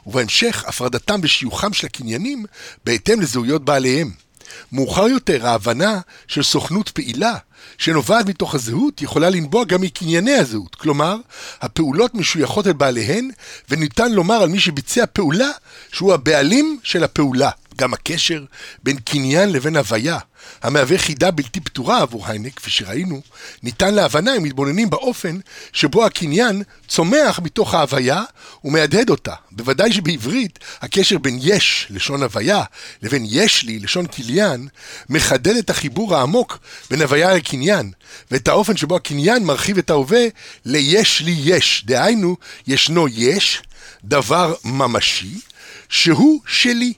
[0.07, 2.45] ובהמשך הפרדתם ושיוכם של הקניינים
[2.85, 4.24] בהתאם לזהויות בעליהם.
[4.73, 7.35] מאוחר יותר ההבנה של סוכנות פעילה
[7.79, 11.17] שנובעת מתוך הזהות יכולה לנבוע גם מקנייני הזהות, כלומר,
[11.61, 13.31] הפעולות משויכות אל בעליהן
[13.71, 15.51] וניתן לומר על מי שביצע פעולה
[15.93, 17.51] שהוא הבעלים של הפעולה.
[17.77, 18.45] גם הקשר
[18.83, 20.19] בין קניין לבין הוויה,
[20.63, 23.21] המהווה חידה בלתי פתורה עבור היינק, כפי שראינו,
[23.63, 25.39] ניתן להבנה אם מתבוננים באופן
[25.73, 28.23] שבו הקניין צומח מתוך ההוויה
[28.65, 29.35] ומהדהד אותה.
[29.53, 32.63] בוודאי שבעברית הקשר בין יש, לשון הוויה,
[33.03, 34.69] לבין יש לי, לשון קניין,
[35.09, 36.59] מחדד את החיבור העמוק
[36.91, 37.91] בין הוויה לקניין,
[38.31, 40.27] ואת האופן שבו הקניין מרחיב את ההווה
[40.65, 41.85] ליש לי יש.
[41.87, 43.63] דהיינו, ישנו יש,
[44.05, 45.41] דבר ממשי,
[45.89, 46.93] שהוא שלי.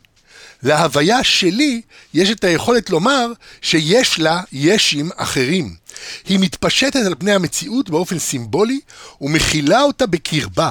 [0.63, 1.81] להוויה שלי
[2.15, 5.75] יש את היכולת לומר שיש לה ישים אחרים.
[6.29, 8.81] היא מתפשטת על פני המציאות באופן סימבולי
[9.21, 10.71] ומכילה אותה בקרבה.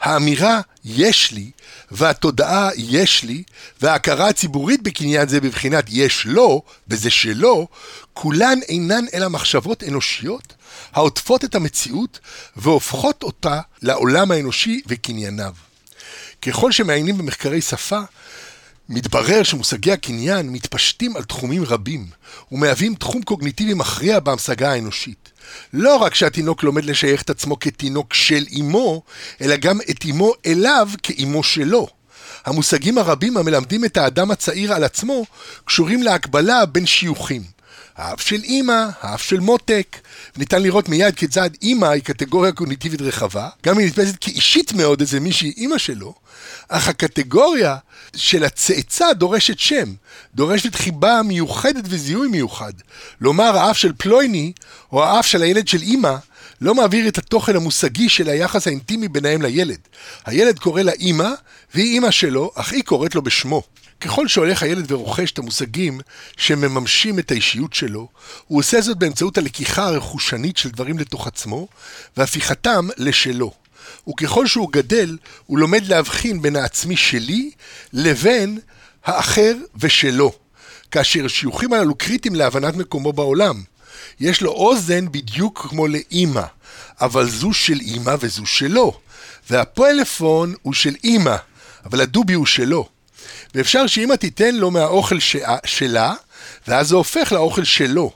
[0.00, 1.50] האמירה יש לי
[1.90, 3.42] והתודעה יש לי
[3.80, 7.68] וההכרה הציבורית בקניין זה בבחינת יש לו וזה שלו,
[8.14, 10.54] כולן אינן אלא מחשבות אנושיות
[10.92, 12.18] העוטפות את המציאות
[12.56, 15.52] והופכות אותה לעולם האנושי וקנייניו.
[16.42, 18.00] ככל שמעיינים במחקרי שפה,
[18.88, 22.06] מתברר שמושגי הקניין מתפשטים על תחומים רבים,
[22.52, 25.32] ומהווים תחום קוגניטיבי מכריע בהמשגה האנושית.
[25.72, 29.02] לא רק שהתינוק לומד לשייך את עצמו כתינוק של אמו,
[29.40, 31.88] אלא גם את אמו אליו כאמו שלו.
[32.44, 35.24] המושגים הרבים המלמדים את האדם הצעיר על עצמו
[35.64, 37.55] קשורים להקבלה בין שיוכים.
[37.96, 39.96] האף של אימא, האף של מותק.
[40.36, 45.20] ניתן לראות מיד כיצד אימא היא קטגוריה קוגניטיבית רחבה, גם היא נתפסת כאישית מאוד איזה
[45.20, 46.14] מישהי אימא שלו,
[46.68, 47.76] אך הקטגוריה
[48.16, 49.94] של הצאצא דורשת שם,
[50.34, 52.72] דורשת חיבה מיוחדת וזיהוי מיוחד.
[53.20, 54.52] לומר האף של פלויני,
[54.92, 56.14] או האף של הילד של אימא,
[56.60, 59.78] לא מעביר את התוכן המושגי של היחס האינטימי ביניהם לילד.
[60.26, 61.30] הילד קורא לה אימא,
[61.74, 63.62] והיא אימא שלו, אך היא קוראת לו בשמו.
[64.00, 66.00] ככל שהולך הילד ורוכש את המושגים
[66.36, 68.08] שמממשים את האישיות שלו,
[68.46, 71.68] הוא עושה זאת באמצעות הלקיחה הרכושנית של דברים לתוך עצמו,
[72.16, 73.52] והפיכתם לשלו.
[74.08, 77.50] וככל שהוא גדל, הוא לומד להבחין בין העצמי שלי
[77.92, 78.58] לבין
[79.04, 80.32] האחר ושלו,
[80.90, 83.62] כאשר השיוכים הללו קריטיים להבנת מקומו בעולם.
[84.20, 86.42] יש לו אוזן בדיוק כמו לאימא,
[87.00, 89.00] אבל זו של אימא וזו שלו.
[89.50, 91.36] והפלאפון הוא של אימא,
[91.84, 92.88] אבל הדובי הוא שלו.
[93.56, 95.18] ואפשר שאימא תיתן לו מהאוכל
[95.64, 96.14] שלה,
[96.68, 98.12] ואז זה הופך לאוכל שלו.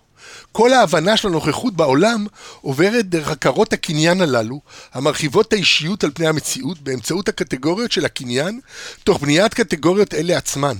[0.52, 2.26] כל ההבנה של הנוכחות בעולם
[2.60, 4.60] עוברת דרך הכרות הקניין הללו,
[4.92, 8.60] המרחיבות את האישיות על פני המציאות באמצעות הקטגוריות של הקניין,
[9.04, 10.76] תוך בניית קטגוריות אלה עצמן.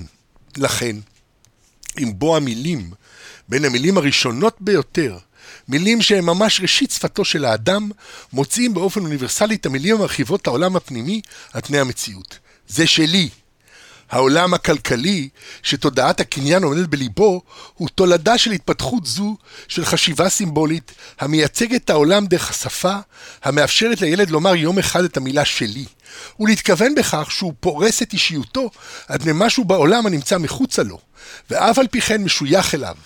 [0.57, 0.97] לכן,
[1.99, 2.91] עם בוא המילים,
[3.49, 5.19] בין המילים הראשונות ביותר,
[5.69, 7.91] מילים שהן ממש ראשית שפתו של האדם,
[8.33, 11.21] מוצאים באופן אוניברסלי את המילים המרחיבות את העולם הפנימי
[11.53, 12.39] על פני המציאות.
[12.69, 13.29] זה שלי,
[14.11, 15.29] העולם הכלכלי,
[15.63, 17.43] שתודעת הקניין עומדת בליבו,
[17.75, 19.37] הוא תולדה של התפתחות זו
[19.69, 22.97] של חשיבה סימבולית, המייצגת את העולם דרך השפה,
[23.43, 25.85] המאפשרת לילד לומר יום אחד את המילה שלי,
[26.41, 28.71] ולהתכוון בכך שהוא פורס את אישיותו
[29.09, 30.99] על פני משהו בעולם הנמצא מחוצה לו,
[31.51, 32.97] ואף על פי כן משוייך אליו.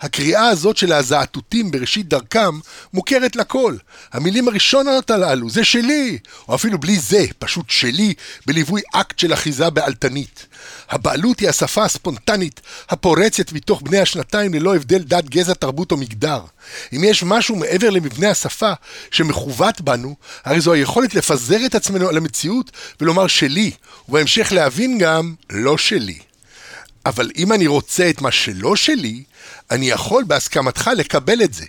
[0.00, 2.58] הקריאה הזאת של הזעתותים בראשית דרכם
[2.92, 3.76] מוכרת לכל.
[4.12, 8.14] המילים הראשונות הללו, זה שלי, או אפילו בלי זה, פשוט שלי,
[8.46, 10.46] בליווי אקט של אחיזה בעלתנית.
[10.90, 16.40] הבעלות היא השפה הספונטנית הפורצת מתוך בני השנתיים ללא הבדל דת, גזע, תרבות או מגדר.
[16.92, 18.72] אם יש משהו מעבר למבנה השפה
[19.10, 23.70] שמכוות בנו, הרי זו היכולת לפזר את עצמנו על המציאות ולומר שלי,
[24.08, 26.18] ובהמשך להבין גם לא שלי.
[27.06, 29.22] אבל אם אני רוצה את מה שלא שלי,
[29.70, 31.66] אני יכול בהסכמתך לקבל את זה.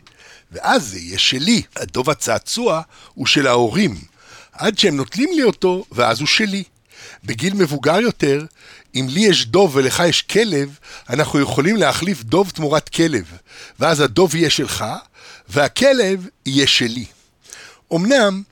[0.51, 1.61] ואז זה יהיה שלי.
[1.75, 2.81] הדוב הצעצוע
[3.13, 4.01] הוא של ההורים,
[4.51, 6.63] עד שהם נוטלים לי אותו, ואז הוא שלי.
[7.23, 8.45] בגיל מבוגר יותר,
[8.95, 10.77] אם לי יש דוב ולך יש כלב,
[11.09, 13.31] אנחנו יכולים להחליף דוב תמורת כלב,
[13.79, 14.85] ואז הדוב יהיה שלך,
[15.49, 17.05] והכלב יהיה שלי.
[17.93, 18.43] אמנם,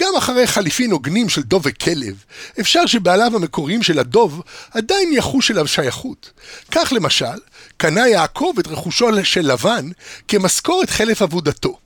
[0.00, 2.24] גם אחרי חליפין הוגנים של דוב וכלב,
[2.60, 6.30] אפשר שבעליו המקוריים של הדוב עדיין יחוש אליו שייכות.
[6.70, 7.38] כך למשל,
[7.76, 9.88] קנה יעקב את רכושו של לבן
[10.28, 11.78] כמשכורת חלף עבודתו.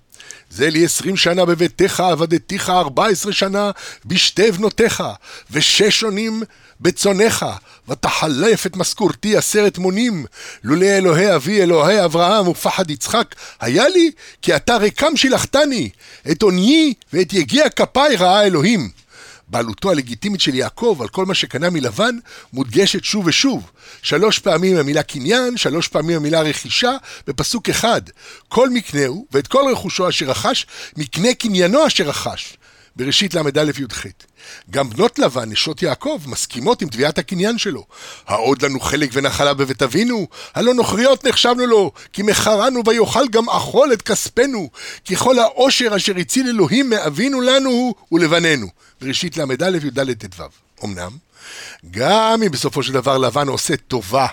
[0.51, 3.71] זה לי עשרים שנה בביתך, עבדתיך ארבע עשרה שנה
[4.05, 5.03] בשתי בנותיך,
[5.51, 6.43] ושש שונים
[6.81, 7.47] בצונך,
[7.89, 10.25] ותחלף את משכורתי עשרת מונים,
[10.65, 14.11] לולא אלוהי אבי אלוהי אברהם ופחד יצחק, היה לי
[14.43, 15.91] כי אתה ריקם שילחתני,
[16.31, 18.91] את עוניי ואת יגיע כפיי ראה אלוהים.
[19.49, 22.17] בעלותו הלגיטימית של יעקב על כל מה שקנה מלבן
[22.53, 23.71] מודגשת שוב ושוב.
[24.03, 28.03] שלוש פעמים המילה קניין, שלוש פעמים המילה רכישה, בפסוק אחד.
[28.49, 32.58] כל מקנהו ואת כל רכושו אשר רכש, מקנה קניינו אשר רכש.
[32.99, 34.07] בראשית ל"א י"ח.
[34.71, 37.87] גם בנות לבן, נשות יעקב, מסכימות עם תביעת הקניין שלו.
[38.27, 40.27] העוד לנו חלק ונחלה בבית אבינו?
[40.55, 44.71] הלא נוכריות נחשבנו לו, כי מכרנו ויאכל גם אכול את כספנו,
[45.05, 48.67] כי כל העושר אשר הציל אלוהים מאבינו לנו הוא ולבנינו.
[49.01, 50.45] בראשית ל"א י"ד ט"ו.
[50.85, 51.11] אמנם,
[51.91, 54.27] גם אם בסופו של דבר לבן עושה טובה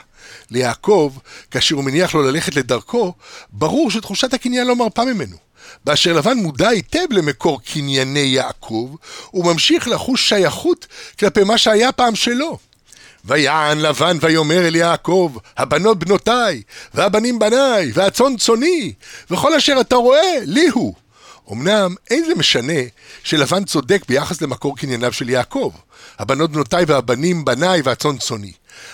[0.51, 1.13] ליעקב,
[1.51, 3.13] כאשר הוא מניח לו ללכת לדרכו,
[3.49, 5.44] ברור שתחושת הקניין לא מרפה ממנו.
[5.85, 8.95] באשר לבן מודע היטב למקור קנייני יעקב,
[9.31, 10.87] הוא ממשיך לחוש שייכות
[11.19, 12.57] כלפי מה שהיה פעם שלו.
[13.25, 16.61] ויען לבן ויאמר אל יעקב, הבנות בנותיי,
[16.93, 18.93] והבנים בניי, והצאן צאני,
[19.31, 20.93] וכל אשר אתה רואה, לי הוא.
[21.51, 22.81] אמנם אין זה משנה
[23.23, 25.71] שלבן צודק ביחס למקור קנייניו של יעקב.
[26.19, 28.51] הבנות בנותיי והבנים בניי והצאן צאני.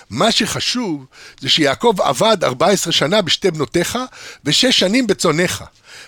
[0.10, 1.06] מה שחשוב
[1.40, 3.98] זה שיעקב עבד 14 שנה בשתי בנותיך
[4.46, 5.64] ושש שנים בצונך.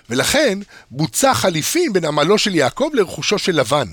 [0.10, 0.60] ולכן
[0.92, 3.88] בוצע חליפין בין עמלו של יעקב לרכושו של לבן,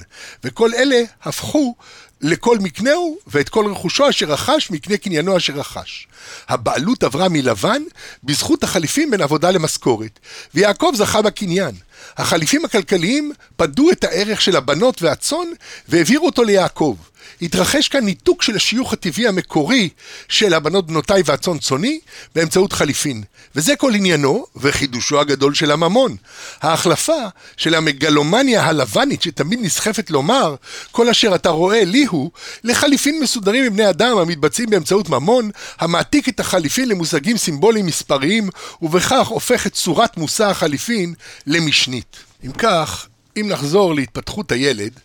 [0.44, 1.74] וכל אלה הפכו
[2.20, 6.06] לכל מקנהו ואת כל רכושו אשר רכש מקנה קניינו אשר רכש.
[6.48, 7.82] הבעלות עברה מלבן
[8.24, 10.18] בזכות החליפים בין עבודה למשכורת,
[10.54, 11.74] ויעקב זכה בקניין.
[12.16, 15.46] החליפים הכלכליים פדו את הערך של הבנות והצאן
[15.88, 16.96] והעבירו אותו ליעקב.
[17.42, 19.88] התרחש כאן ניתוק של השיוך הטבעי המקורי
[20.28, 22.00] של הבנות בנותיי והצאן צאני
[22.34, 23.22] באמצעות חליפין.
[23.54, 26.16] וזה כל עניינו וחידושו הגדול של הממון.
[26.60, 27.22] ההחלפה
[27.56, 30.54] של המגלומניה הלבנית שתמיד נסחפת לומר
[30.90, 32.30] כל אשר אתה רואה לי הוא
[32.64, 38.48] לחליפין מסודרים מבני אדם המתבצעים באמצעות ממון המעתיק את החליפין למושגים סימבוליים מספריים
[38.82, 41.14] ובכך הופך את צורת מושא החליפין
[41.46, 42.16] למשנית.
[42.46, 45.00] אם כך, אם נחזור להתפתחות הילד,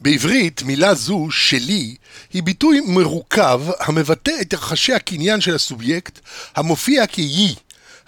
[0.00, 1.94] בעברית מילה זו, שלי,
[2.32, 6.18] היא ביטוי מרוכב המבטא את יחשי הקניין של הסובייקט
[6.56, 7.54] המופיע כאי,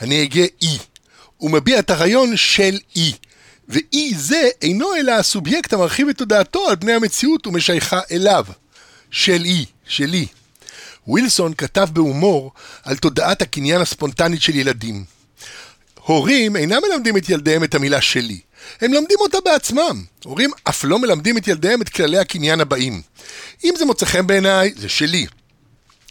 [0.01, 0.79] הנהגה אי,
[1.41, 3.13] ומביע את הרעיון של אי.
[3.69, 8.45] ואי זה אינו אלא הסובייקט המרחיב את תודעתו על פני המציאות ומשייכה אליו.
[9.11, 10.27] של אי, שלי.
[11.07, 15.05] ווילסון כתב בהומור על תודעת הקניין הספונטנית של ילדים.
[15.95, 18.41] הורים אינם מלמדים את ילדיהם את המילה שלי.
[18.81, 20.05] הם לומדים אותה בעצמם.
[20.25, 23.03] הורים אף לא מלמדים את ילדיהם את כללי הקניין הבאים.
[23.65, 25.27] אם זה מוצא חן בעיניי, זה שלי.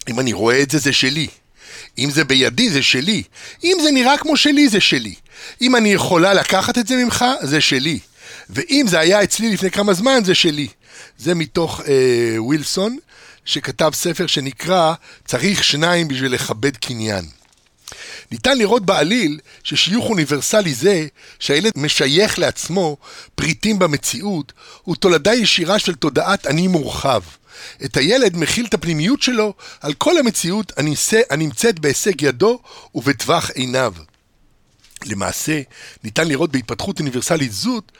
[0.10, 1.28] אם אני רואה את זה, זה שלי.
[1.98, 3.24] אם זה בידי, זה שלי.
[3.64, 5.14] אם זה נראה כמו שלי, זה שלי.
[5.62, 8.00] אם אני יכולה לקחת את זה ממך, זה שלי.
[8.50, 10.68] ואם זה היה אצלי לפני כמה זמן, זה שלי.
[11.18, 12.98] זה מתוך אה, ווילסון,
[13.46, 14.94] שכתב ספר שנקרא
[15.26, 17.26] "צריך שניים בשביל לכבד קניין".
[18.32, 21.08] ניתן לראות בעליל ששיוך אוניברסלי זה,
[21.40, 22.98] שהילד משייך לעצמו
[23.36, 27.22] פריטים במציאות, הוא תולדה ישירה של תודעת אני מורחב.
[27.86, 30.74] את הילד מכיל את הפנימיות שלו על כל המציאות
[31.30, 32.60] הנמצאת בהישג ידו
[32.96, 33.94] ובטווח עיניו.
[35.06, 35.62] למעשה,
[36.04, 37.92] ניתן לראות בהתפתחות אוניברסלית זאת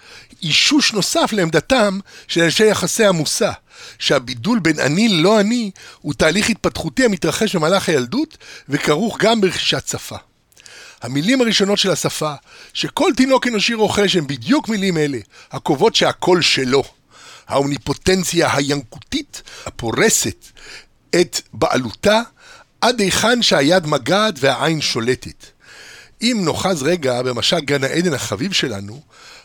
[0.44, 3.52] אישוש נוסף לעמדתם של אנשי יחסי המושא,
[4.00, 8.38] שהבידול בין אני לא אני הוא תהליך התפתחותי המתרחש במהלך הילדות
[8.70, 10.18] וכרוך גם ברכישת שפה.
[11.02, 12.34] המילים הראשונות של השפה,
[12.74, 15.18] שכל תינוק אנושי רוכש הן בדיוק מילים אלה,
[15.52, 16.84] הקובעות שהכל שלו.
[17.48, 20.46] האומניפוטנציה הינקותית הפורסת
[21.16, 22.22] את בעלותה
[22.82, 25.46] עד היכן שהיד מגעת והעין שולטת.
[26.22, 29.02] אם נאחז רגע במשל גן העדן החביב שלנו,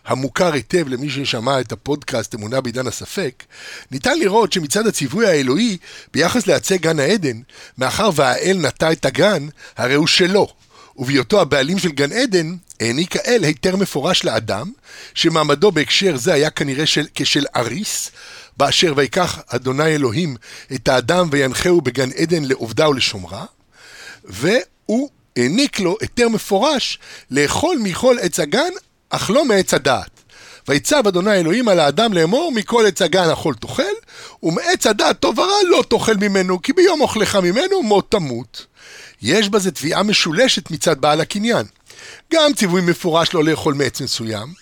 [0.06, 3.44] המוכר היטב למי ששמע את הפודקאסט אמונה בעידן הספק,
[3.90, 5.76] ניתן לראות שמצד הציווי האלוהי
[6.12, 7.40] ביחס לעצי גן העדן,
[7.78, 10.48] מאחר והאל נטע את הגן, הרי הוא שלו,
[10.96, 14.72] ובהיותו הבעלים של גן עדן, העניק האל היתר מפורש לאדם,
[15.14, 18.10] שמעמדו בהקשר זה היה כנראה של, כשל אריס,
[18.56, 20.36] באשר ויקח אדוני אלוהים
[20.74, 23.44] את האדם וינחהו בגן עדן לעובדה ולשומרה,
[24.24, 26.98] והוא העניק לו היתר מפורש
[27.30, 28.70] לאכול מכל עץ הגן,
[29.10, 30.10] אך לא מעץ הדעת.
[30.68, 33.82] ויצב אדוני אלוהים על האדם לאמור, מכל עץ הגן אכול תאכל,
[34.42, 38.66] ומעץ הדעת טוב ורע לא תאכל ממנו, כי ביום אוכלך ממנו מות תמות.
[39.22, 41.66] יש בזה תביעה משולשת מצד בעל הקניין.
[42.32, 44.54] גם ציווי מפורש לא לאכול מעץ מסוים,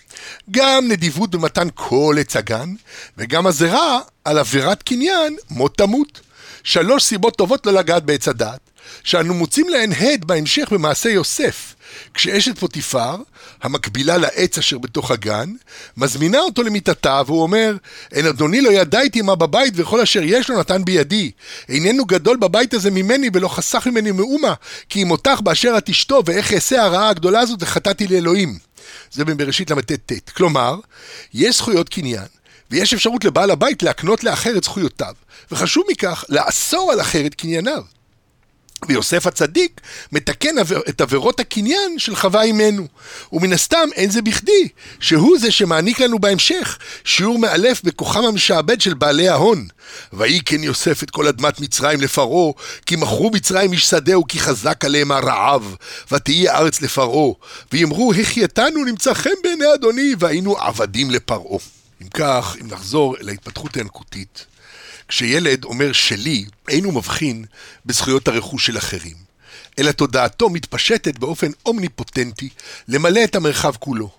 [0.51, 2.69] גם נדיבות במתן כל עץ הגן,
[3.17, 6.21] וגם הזרע על עבירת קניין מות תמות.
[6.63, 8.59] שלוש סיבות טובות לא לגעת בעץ הדת,
[9.03, 11.75] שאנו מוצאים להן הד בהמשך במעשה יוסף,
[12.13, 13.15] כשאשת פוטיפר,
[13.61, 15.49] המקבילה לעץ אשר בתוך הגן,
[15.97, 17.77] מזמינה אותו למיטתה, והוא אומר,
[18.11, 21.31] אין אדוני לא ידע איתי מה בבית, וכל אשר יש לו נתן בידי.
[21.69, 24.53] איננו גדול בבית הזה ממני, ולא חסך ממני מאומה,
[24.89, 28.57] כי אם אותך באשר את אשתו, ואיך אעשה הרעה הגדולה הזאת, וחטאתי לאלוהים.
[29.11, 30.29] זה בבראשית ל"ט.
[30.29, 30.75] כלומר,
[31.33, 32.27] יש זכויות קניין,
[32.71, 35.13] ויש אפשרות לבעל הבית להקנות לאחר את זכויותיו,
[35.51, 37.83] וחשוב מכך, לאסור על אחר את קנייניו.
[38.87, 39.81] ויוסף הצדיק
[40.11, 40.55] מתקן
[40.89, 42.87] את עבירות הקניין של חווה אימנו.
[43.31, 44.67] ומן הסתם אין זה בכדי,
[44.99, 49.67] שהוא זה שמעניק לנו בהמשך שיעור מאלף בכוחם המשעבד של בעלי ההון.
[50.45, 52.51] כן יוסף את כל אדמת מצרים לפרעה,
[52.85, 55.75] כי מכרו מצרים איש שדהו, כי חזק עליהם הרעב,
[56.11, 57.33] ותהי הארץ לפרעה.
[57.71, 61.59] ויאמרו, החייתנו נמצא חן בעיני אדוני, והיינו עבדים לפרעה.
[62.01, 64.45] אם כך, אם נחזור אל ההתפתחות הינקותית,
[65.07, 67.45] כשילד אומר שלי, אין הוא מבחין
[67.85, 69.15] בזכויות הרכוש של אחרים,
[69.79, 72.49] אלא תודעתו מתפשטת באופן אומניפוטנטי
[72.87, 74.09] למלא את המרחב כולו.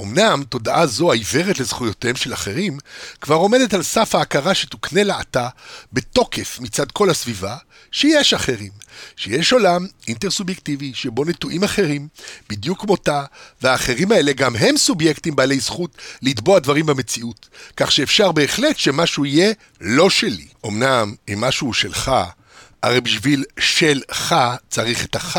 [0.00, 2.78] אמנם תודעה זו העיוורת לזכויותיהם של אחרים,
[3.20, 5.48] כבר עומדת על סף ההכרה שתוקנה לה עתה
[5.92, 7.56] בתוקף מצד כל הסביבה,
[7.92, 8.70] שיש אחרים,
[9.16, 12.08] שיש עולם אינטרסובייקטיבי שבו נטועים אחרים,
[12.48, 13.24] בדיוק כמותה,
[13.62, 19.52] והאחרים האלה גם הם סובייקטים בעלי זכות לתבוע דברים במציאות, כך שאפשר בהחלט שמשהו יהיה
[19.80, 20.46] לא שלי.
[20.66, 22.12] אמנם אם משהו שלך,
[22.82, 24.34] הרי בשביל שלך
[24.70, 25.38] צריך את הך,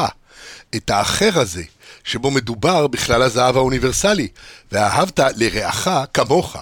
[0.75, 1.63] את האחר הזה.
[2.03, 4.27] שבו מדובר בכלל הזהב האוניברסלי,
[4.71, 6.57] ואהבת לרעך כמוך.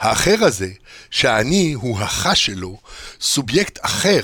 [0.00, 0.68] האחר הזה,
[1.10, 2.78] שהאני הוא החש שלו,
[3.20, 4.20] סובייקט אחר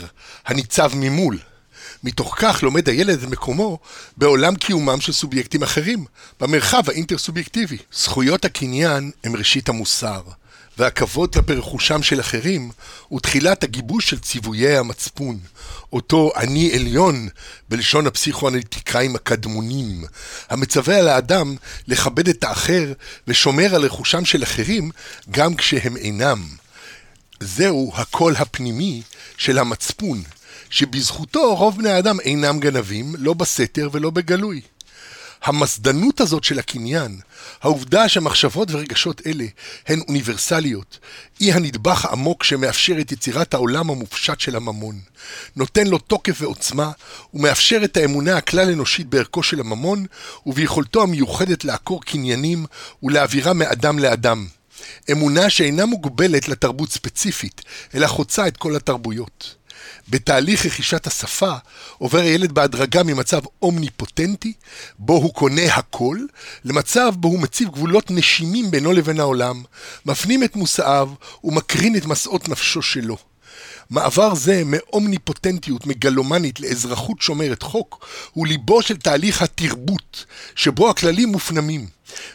[0.46, 1.38] הניצב ממול.
[2.04, 3.78] מתוך כך לומד הילד את מקומו
[4.16, 6.04] בעולם קיומם של סובייקטים אחרים,
[6.40, 7.78] במרחב האינטרסובייקטיבי.
[7.92, 10.22] זכויות הקניין הם ראשית המוסר,
[10.78, 12.70] והכבוד כלפי רכושם של אחרים
[13.08, 15.38] הוא תחילת הגיבוש של ציוויי המצפון,
[15.92, 17.28] אותו אני עליון
[17.68, 20.04] בלשון הפסיכואנליטיקאים הקדמונים,
[20.50, 21.56] המצווה על האדם
[21.88, 22.92] לכבד את האחר
[23.28, 24.90] ושומר על רכושם של אחרים
[25.30, 26.59] גם כשהם אינם.
[27.42, 29.02] זהו הקול הפנימי
[29.36, 30.22] של המצפון,
[30.70, 34.60] שבזכותו רוב בני האדם אינם גנבים, לא בסתר ולא בגלוי.
[35.42, 37.20] המסדנות הזאת של הקניין,
[37.62, 39.44] העובדה שמחשבות ורגשות אלה
[39.86, 40.98] הן אוניברסליות,
[41.38, 45.00] היא הנדבך העמוק שמאפשר את יצירת העולם המופשט של הממון,
[45.56, 46.90] נותן לו תוקף ועוצמה,
[47.34, 50.06] ומאפשר את האמונה הכלל אנושית בערכו של הממון,
[50.46, 52.66] וביכולתו המיוחדת לעקור קניינים
[53.02, 54.59] ולהעבירם מאדם לאדם.
[55.12, 57.62] אמונה שאינה מוגבלת לתרבות ספציפית,
[57.94, 59.54] אלא חוצה את כל התרבויות.
[60.08, 61.52] בתהליך רכישת השפה
[61.98, 64.52] עובר הילד בהדרגה ממצב אומניפוטנטי,
[64.98, 66.18] בו הוא קונה הכל,
[66.64, 69.62] למצב בו הוא מציב גבולות נשימים בינו לבין העולם,
[70.06, 71.10] מפנים את מושאיו
[71.44, 73.16] ומקרין את משאות נפשו שלו.
[73.90, 80.24] מעבר זה מאומניפוטנטיות מגלומנית לאזרחות שומרת חוק, הוא ליבו של תהליך התרבות,
[80.54, 81.86] שבו הכללים מופנמים.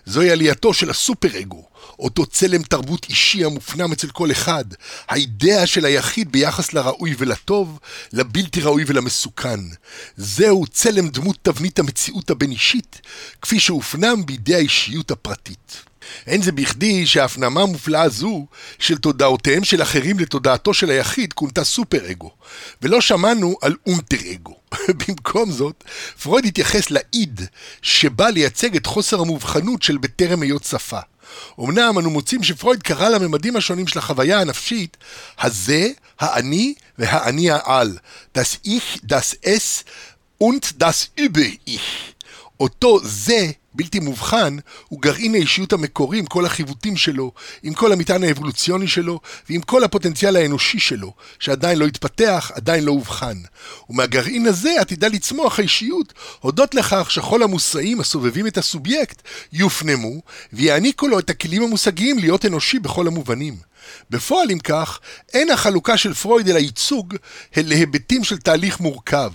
[0.05, 1.63] זוהי עלייתו של הסופר-אגו,
[1.99, 4.65] אותו צלם תרבות אישי המופנם אצל כל אחד,
[5.07, 7.79] האידאה של היחיד ביחס לראוי ולטוב,
[8.13, 9.59] לבלתי ראוי ולמסוכן.
[10.17, 13.01] זהו צלם דמות תבנית המציאות הבין-אישית,
[13.41, 15.81] כפי שהופנם בידי האישיות הפרטית.
[16.27, 18.45] אין זה בכדי שההפנמה המופלאה זו
[18.79, 22.31] של תודעותיהם של אחרים לתודעתו של היחיד כונתה סופר אגו,
[22.81, 24.55] ולא שמענו על אונטר אגו.
[25.07, 25.83] במקום זאת,
[26.23, 27.41] פרויד התייחס לאיד
[27.81, 30.99] שבא לייצג את חוסר המובחנות של בטרם היות שפה.
[31.59, 34.97] אמנם אנו מוצאים שפרויד קרא לממדים השונים של החוויה הנפשית,
[35.39, 37.97] הזה, האני והאני העל,
[38.37, 39.83] das Ich, das Es
[40.43, 42.13] und das Über-Ich.
[42.59, 44.57] אותו זה בלתי מובחן,
[44.87, 47.31] הוא גרעין האישיות המקורי עם כל החיווטים שלו,
[47.63, 49.19] עם כל המטען האבולוציוני שלו,
[49.49, 53.37] ועם כל הפוטנציאל האנושי שלו, שעדיין לא התפתח, עדיין לא אובחן.
[53.89, 59.21] ומהגרעין הזה עתידה לצמוח האישיות, הודות לכך שכל המושאים הסובבים את הסובייקט
[59.53, 60.21] יופנמו,
[60.53, 63.74] ויעניקו לו את הכלים המושגיים להיות אנושי בכל המובנים.
[64.09, 64.99] בפועל, אם כך,
[65.33, 67.15] אין החלוקה של פרויד אל הייצוג
[67.57, 69.31] להיבטים של תהליך מורכב.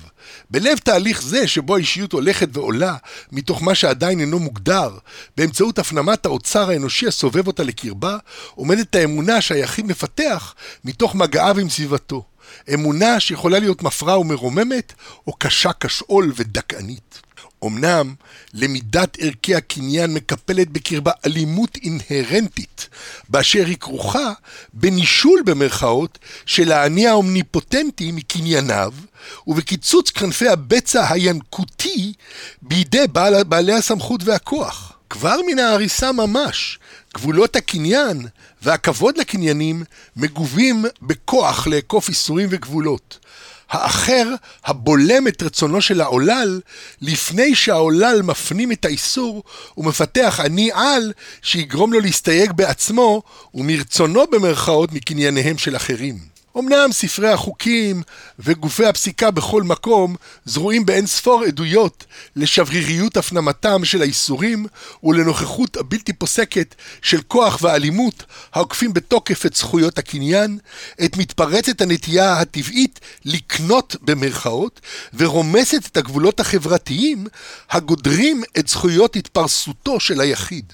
[0.51, 2.97] בלב תהליך זה, שבו האישיות הולכת ועולה,
[3.33, 4.99] מתוך מה שעדיין אינו מוגדר,
[5.37, 8.17] באמצעות הפנמת האוצר האנושי הסובב אותה לקרבה,
[8.55, 12.25] עומדת האמונה שהיחיד מפתח מתוך מגעיו עם סביבתו.
[12.75, 14.93] אמונה שיכולה להיות מפרה ומרוממת,
[15.27, 17.21] או קשה כשאול ודכאנית.
[17.65, 18.15] אמנם
[18.55, 22.89] למידת ערכי הקניין מקפלת בקרבה אלימות אינהרנטית,
[23.29, 24.33] באשר היא כרוכה
[24.75, 28.93] בנישול במרכאות של האני האומניפוטנטי מקנייניו,
[29.47, 32.13] ובקיצוץ כנפי הבצע הינקותי
[32.63, 34.93] בידי בעל, בעלי הסמכות והכוח.
[35.11, 36.79] כבר מן ההריסה ממש,
[37.15, 38.27] גבולות הקניין
[38.63, 39.85] והכבוד לקניינים
[40.17, 43.19] מגובים בכוח לאכוף איסורים וגבולות.
[43.71, 46.61] האחר הבולם את רצונו של העולל,
[47.03, 49.43] לפני שהעולל מפנים את האיסור
[49.77, 51.13] ומפתח אני על
[51.43, 53.23] שיגרום לו להסתייג בעצמו
[53.55, 56.40] ומרצונו במרכאות מקנייניהם של אחרים.
[56.59, 58.03] אמנם ספרי החוקים
[58.39, 64.67] וגופי הפסיקה בכל מקום זרועים באין ספור עדויות לשבריריות הפנמתם של האיסורים
[65.03, 70.59] ולנוכחות הבלתי פוסקת של כוח ואלימות העוקפים בתוקף את זכויות הקניין,
[71.05, 74.81] את מתפרצת הנטייה הטבעית לקנות במרכאות
[75.15, 77.27] ורומסת את הגבולות החברתיים
[77.71, 80.73] הגודרים את זכויות התפרסותו של היחיד.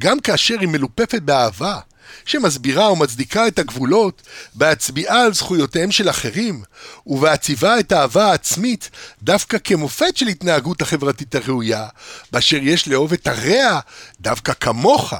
[0.00, 1.78] גם כאשר היא מלופפת באהבה
[2.24, 4.22] שמסבירה ומצדיקה את הגבולות
[4.54, 6.62] בהצביעה על זכויותיהם של אחרים,
[7.06, 8.90] ובהציבה את האהבה העצמית
[9.22, 11.86] דווקא כמופת של התנהגות החברתית הראויה,
[12.32, 13.80] באשר יש לאהוב את הרע
[14.20, 15.14] דווקא כמוך,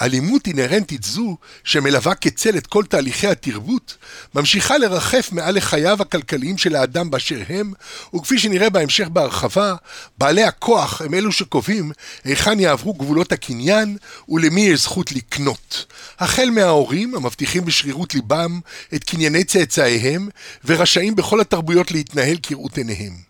[0.00, 3.96] אלימות אינהרנטית זו, שמלווה כצל את כל תהליכי התרבות,
[4.34, 7.72] ממשיכה לרחף מעל לחייו הכלכליים של האדם באשר הם,
[8.14, 9.74] וכפי שנראה בהמשך בהרחבה,
[10.18, 11.92] בעלי הכוח הם אלו שקובעים
[12.24, 13.96] היכן יעברו גבולות הקניין
[14.28, 15.84] ולמי יש זכות לקנות.
[16.18, 18.60] החל מההורים, המבטיחים בשרירות ליבם
[18.94, 20.28] את קנייני צאצאיהם,
[20.64, 23.29] ורשאים בכל התרבויות להתנהל כראות עיניהם.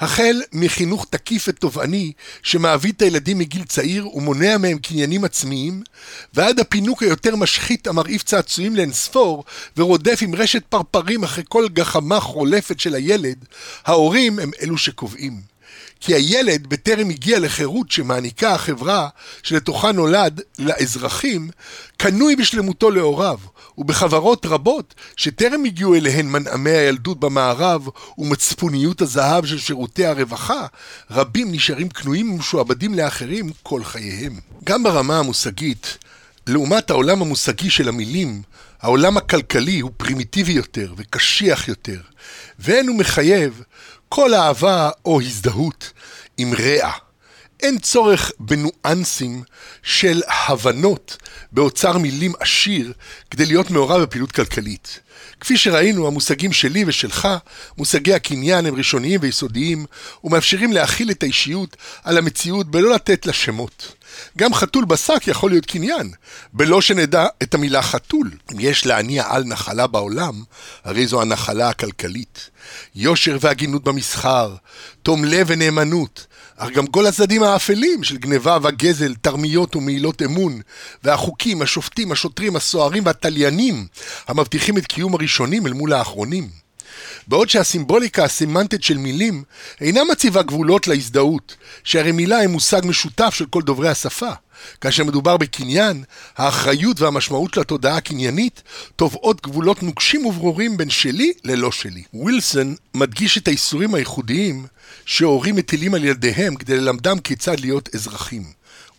[0.00, 5.82] החל מחינוך תקיף ותובעני שמעביד את הילדים מגיל צעיר ומונע מהם קניינים עצמיים,
[6.34, 9.44] ועד הפינוק היותר משחית המרעיף צעצועים לאינספור
[9.76, 13.44] ורודף עם רשת פרפרים אחרי כל גחמה חולפת של הילד,
[13.84, 15.50] ההורים הם אלו שקובעים.
[16.00, 19.08] כי הילד בטרם הגיע לחירות שמעניקה החברה
[19.42, 21.50] שלתוכה נולד לאזרחים,
[21.96, 23.38] קנוי בשלמותו להוריו,
[23.80, 30.66] ובחברות רבות שטרם הגיעו אליהן מנעמי הילדות במערב ומצפוניות הזהב של שירותי הרווחה,
[31.10, 34.40] רבים נשארים קנויים ומשועבדים לאחרים כל חייהם.
[34.64, 35.98] גם ברמה המושגית,
[36.46, 38.42] לעומת העולם המושגי של המילים,
[38.80, 42.00] העולם הכלכלי הוא פרימיטיבי יותר וקשיח יותר,
[42.58, 43.62] ואין הוא מחייב
[44.08, 45.92] כל אהבה או הזדהות
[46.38, 47.09] עם רע.
[47.62, 49.42] אין צורך בניואנסים
[49.82, 51.16] של הבנות
[51.52, 52.92] באוצר מילים עשיר
[53.30, 55.00] כדי להיות מעורב בפעילות כלכלית.
[55.40, 57.28] כפי שראינו, המושגים שלי ושלך,
[57.78, 59.86] מושגי הקניין הם ראשוניים ויסודיים,
[60.24, 63.94] ומאפשרים להכיל את האישיות על המציאות בלא לתת לה שמות.
[64.38, 66.10] גם חתול בשק יכול להיות קניין,
[66.52, 68.30] בלא שנדע את המילה חתול.
[68.52, 70.42] אם יש להניע על נחלה בעולם,
[70.84, 72.50] הרי זו הנחלה הכלכלית.
[72.94, 74.54] יושר והגינות במסחר,
[75.02, 76.26] תום לב ונאמנות,
[76.62, 80.60] אך גם כל הצדדים האפלים של גניבה וגזל, תרמיות ומעילות אמון,
[81.04, 83.86] והחוקים, השופטים, השוטרים, הסוהרים והתליינים,
[84.28, 86.48] המבטיחים את קיום הראשונים אל מול האחרונים.
[87.26, 89.42] בעוד שהסימבוליקה הסימנטית של מילים
[89.80, 94.30] אינה מציבה גבולות להזדהות, שהרי מילה היא מושג משותף של כל דוברי השפה.
[94.80, 96.04] כאשר מדובר בקניין,
[96.36, 98.62] האחריות והמשמעות של התודעה הקניינית
[98.96, 102.02] תובעות גבולות נוקשים וברורים בין שלי ללא שלי.
[102.14, 104.66] ווילסון מדגיש את האיסורים הייחודיים
[105.04, 108.44] שהורים מטילים על ילדיהם כדי ללמדם כיצד להיות אזרחים.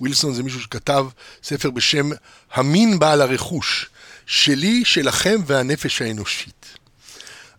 [0.01, 1.05] ווילסון זה מישהו שכתב
[1.43, 2.09] ספר בשם
[2.53, 3.89] המין בעל הרכוש,
[4.25, 6.65] שלי, שלכם והנפש האנושית.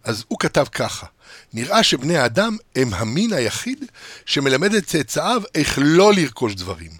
[0.04, 1.06] אז הוא כתב ככה,
[1.52, 3.84] נראה שבני האדם הם המין היחיד
[4.26, 6.90] שמלמד את צאצאיו איך לא לרכוש דברים.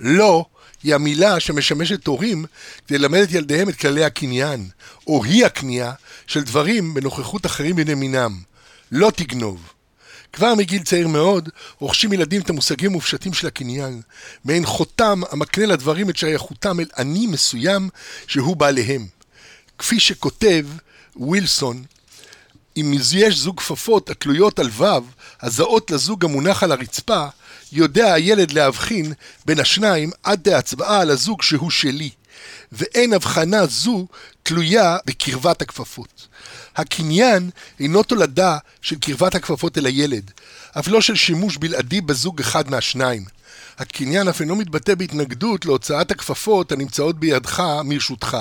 [0.00, 0.46] לא
[0.82, 2.44] היא המילה שמשמשת הורים
[2.86, 4.68] כדי ללמד את ילדיהם את כללי הקניין,
[5.06, 5.92] או היא הקנייה
[6.26, 8.40] של דברים בנוכחות אחרים בני מינם.
[8.92, 9.72] לא תגנוב.
[10.32, 14.00] כבר מגיל צעיר מאוד רוכשים ילדים את המושגים המופשטים של הקניין,
[14.44, 17.88] מעין חותם המקנה לדברים את שייכותם אל אני מסוים
[18.26, 19.06] שהוא בעליהם.
[19.78, 20.66] כפי שכותב
[21.16, 21.84] ווילסון,
[22.76, 24.84] אם יש זוג כפפות התלויות על ו',
[25.40, 27.26] הזעות לזוג המונח על הרצפה,
[27.72, 29.12] יודע הילד להבחין
[29.46, 32.10] בין השניים עד להצבעה על הזוג שהוא שלי,
[32.72, 34.06] ואין הבחנה זו
[34.42, 36.28] תלויה בקרבת הכפפות.
[36.76, 37.50] הקניין
[37.80, 40.30] אינו תולדה של קרבת הכפפות אל הילד,
[40.78, 43.24] אף לא של שימוש בלעדי בזוג אחד מהשניים.
[43.78, 48.36] הקניין אף אינו מתבטא בהתנגדות להוצאת הכפפות הנמצאות בידך מרשותך.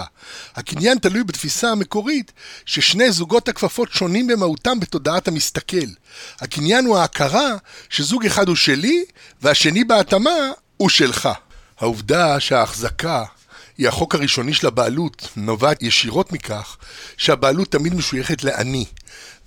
[0.56, 2.32] הקניין תלוי בתפיסה המקורית
[2.66, 5.88] ששני זוגות הכפפות שונים במהותם בתודעת המסתכל.
[6.40, 7.56] הקניין הוא ההכרה
[7.90, 9.04] שזוג אחד הוא שלי
[9.42, 11.30] והשני בהתאמה הוא שלך.
[11.80, 13.24] העובדה שההחזקה
[13.78, 16.78] היא החוק הראשוני של הבעלות, נובעת ישירות מכך
[17.18, 18.86] שהבעלות תמיד משויכת לאני,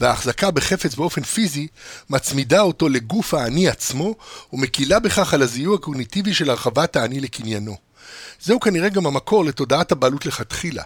[0.00, 1.66] וההחזקה בחפץ באופן פיזי
[2.10, 4.14] מצמידה אותו לגוף האני עצמו
[4.52, 7.76] ומקילה בכך על הזיהוי הקוגניטיבי של הרחבת האני לקניינו.
[8.40, 10.82] זהו כנראה גם המקור לתודעת הבעלות לכתחילה.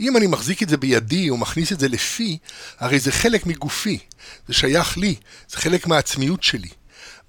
[0.00, 2.38] אם אני מחזיק את זה בידי או מכניס את זה לפי,
[2.78, 3.98] הרי זה חלק מגופי,
[4.48, 5.14] זה שייך לי,
[5.48, 6.68] זה חלק מהעצמיות שלי.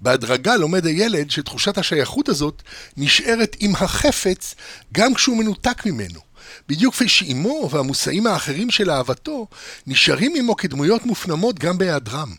[0.00, 2.62] בהדרגה לומד הילד שתחושת השייכות הזאת
[2.96, 4.54] נשארת עם החפץ
[4.92, 6.27] גם כשהוא מנותק ממנו.
[6.68, 9.46] בדיוק כפי שאימו והמושאים האחרים של אהבתו
[9.86, 12.34] נשארים עמו כדמויות מופנמות גם בהיעדרם.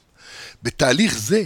[0.63, 1.43] בתהליך זה,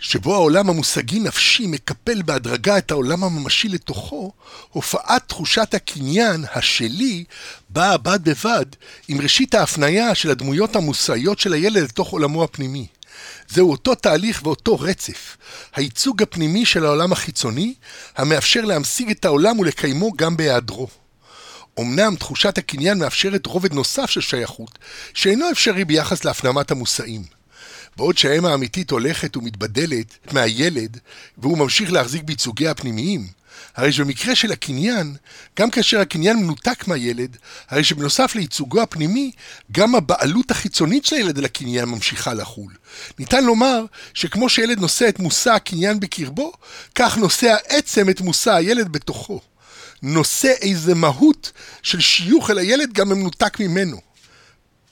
[0.00, 4.32] שבו העולם המושגי-נפשי מקפל בהדרגה את העולם הממשי לתוכו,
[4.68, 7.24] הופעת תחושת הקניין, השלי,
[7.68, 8.66] באה בד בבד
[9.08, 12.86] עם ראשית ההפניה של הדמויות המושאיות של הילד לתוך עולמו הפנימי.
[13.48, 15.36] זהו אותו תהליך ואותו רצף,
[15.74, 17.74] הייצוג הפנימי של העולם החיצוני,
[18.16, 20.88] המאפשר להמשיג את העולם ולקיימו גם בהיעדרו.
[21.82, 24.78] אמנם תחושת הקניין מאפשרת רובד נוסף של שייכות,
[25.14, 27.22] שאינו אפשרי ביחס להפנמת המושאים.
[27.96, 30.96] בעוד שהאם האמיתית הולכת ומתבדלת מהילד,
[31.38, 33.26] והוא ממשיך להחזיק בייצוגי הפנימיים,
[33.76, 35.16] הרי שבמקרה של הקניין,
[35.58, 37.36] גם כאשר הקניין מנותק מהילד,
[37.68, 39.30] הרי שבנוסף לייצוגו הפנימי,
[39.72, 42.72] גם הבעלות החיצונית של הילד על הקניין ממשיכה לחול.
[43.18, 46.52] ניתן לומר שכמו שילד נושא את מושא הקניין בקרבו,
[46.94, 49.40] כך נושא העצם את מושא הילד בתוכו.
[50.02, 54.00] נושא איזה מהות של שיוך אל הילד גם מנותק ממנו.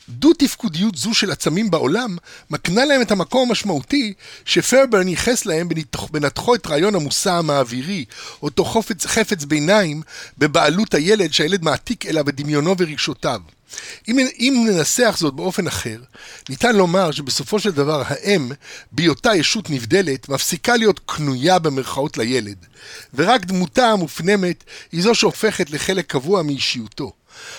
[0.09, 2.17] דו-תפקודיות זו של עצמים בעולם
[2.51, 4.13] מקנה להם את המקום המשמעותי
[4.45, 5.69] שפרבר ייחס להם
[6.11, 8.05] בנתחו את רעיון המושא המעבירי,
[8.43, 10.03] אותו חפץ, חפץ ביניים
[10.39, 13.41] בבעלות הילד שהילד מעתיק אליו את דמיונו ורגשותיו.
[14.09, 15.99] אם, אם ננסח זאת באופן אחר,
[16.49, 18.53] ניתן לומר שבסופו של דבר האם,
[18.93, 22.67] בהיותה ישות נבדלת, מפסיקה להיות קנויה במרכאות לילד,
[23.15, 27.13] ורק דמותה המופנמת היא זו שהופכת לחלק קבוע מאישיותו.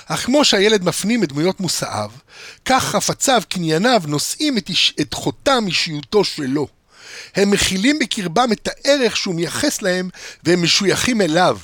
[0.06, 2.12] אך כמו שהילד מפנים את דמויות מושאיו,
[2.66, 6.68] כך חפציו, קנייניו, נושאים את, איש, את חותם אישיותו שלו.
[7.36, 10.10] הם מכילים בקרבם את הערך שהוא מייחס להם,
[10.44, 11.58] והם משויכים אליו.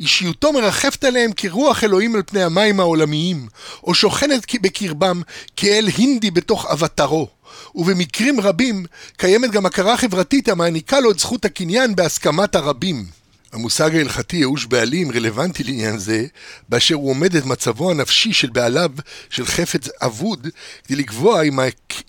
[0.00, 3.48] אישיותו מרחפת עליהם כרוח אלוהים על פני המים העולמיים,
[3.84, 5.22] או שוכנת בקרבם
[5.56, 7.28] כאל הינדי בתוך אבטרו.
[7.74, 8.84] ובמקרים רבים
[9.16, 13.04] קיימת גם הכרה חברתית המעניקה לו את זכות הקניין בהסכמת הרבים.
[13.52, 16.26] המושג ההלכתי ייאוש בעלים רלוונטי לעניין זה,
[16.68, 18.90] באשר הוא עומד את מצבו הנפשי של בעליו
[19.30, 20.46] של חפץ אבוד,
[20.84, 21.58] כדי לקבוע אם,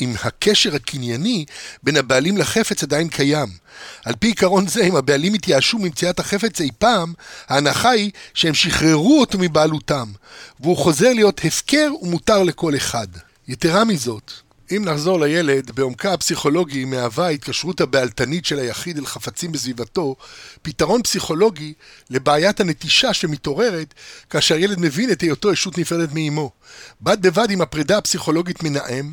[0.01, 1.45] אם הקשר הקנייני
[1.83, 3.47] בין הבעלים לחפץ עדיין קיים.
[4.05, 7.13] על פי עיקרון זה, אם הבעלים התייאשו ממציאת החפץ אי פעם,
[7.47, 10.11] ההנחה היא שהם שחררו אותו מבעלותם,
[10.59, 13.07] והוא חוזר להיות הפקר ומותר לכל אחד.
[13.47, 14.31] יתרה מזאת,
[14.75, 20.15] אם נחזור לילד, בעומקה הפסיכולוגי מהווה ההתקשרות הבעלתנית של היחיד אל חפצים בסביבתו
[20.61, 21.73] פתרון פסיכולוגי
[22.09, 23.93] לבעיית הנטישה שמתעוררת
[24.29, 26.51] כאשר ילד מבין את היותו ישות נפרדת מאימו.
[27.01, 29.11] בד בבד עם הפרידה הפסיכולוגית מן האם,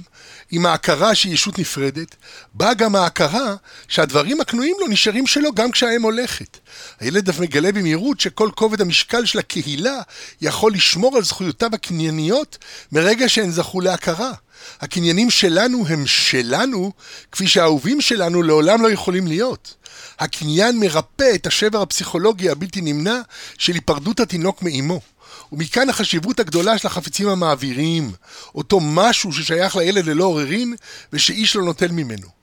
[0.50, 2.16] עם ההכרה שהיא ישות נפרדת,
[2.54, 3.54] באה גם ההכרה
[3.88, 6.58] שהדברים הקנויים לו נשארים שלו גם כשהאם הולכת.
[7.00, 10.00] הילד אף מגלה במהירות שכל כובד המשקל של הקהילה
[10.40, 12.58] יכול לשמור על זכויותיו הקנייניות
[12.92, 14.32] מרגע שהן זכו להכרה.
[14.80, 16.92] הקניינים שלנו הם שלנו,
[17.32, 19.74] כפי שהאהובים שלנו לעולם לא יכולים להיות.
[20.18, 23.20] הקניין מרפא את השבר הפסיכולוגי הבלתי נמנע
[23.58, 25.00] של היפרדות התינוק מאימו.
[25.52, 28.12] ומכאן החשיבות הגדולה של החפצים המעביריים,
[28.54, 30.74] אותו משהו ששייך לילד ללא עוררין
[31.12, 32.35] ושאיש לא נוטל ממנו.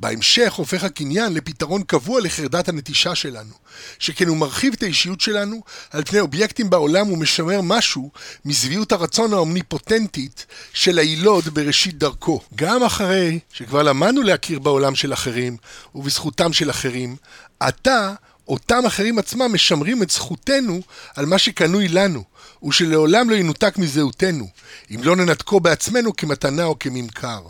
[0.00, 3.54] בהמשך הופך הקניין לפתרון קבוע לחרדת הנטישה שלנו,
[3.98, 8.10] שכן הוא מרחיב את האישיות שלנו על פני אובייקטים בעולם ומשמר משהו
[8.44, 12.40] משביעות הרצון האומניפוטנטית של הילוד בראשית דרכו.
[12.54, 15.56] גם אחרי שכבר למדנו להכיר בעולם של אחרים
[15.94, 17.16] ובזכותם של אחרים,
[17.60, 18.14] עתה
[18.48, 20.80] אותם אחרים עצמם משמרים את זכותנו
[21.16, 22.24] על מה שקנוי לנו,
[22.64, 24.48] ושלעולם לא ינותק מזהותנו,
[24.94, 27.40] אם לא ננתקו בעצמנו כמתנה או כממכר.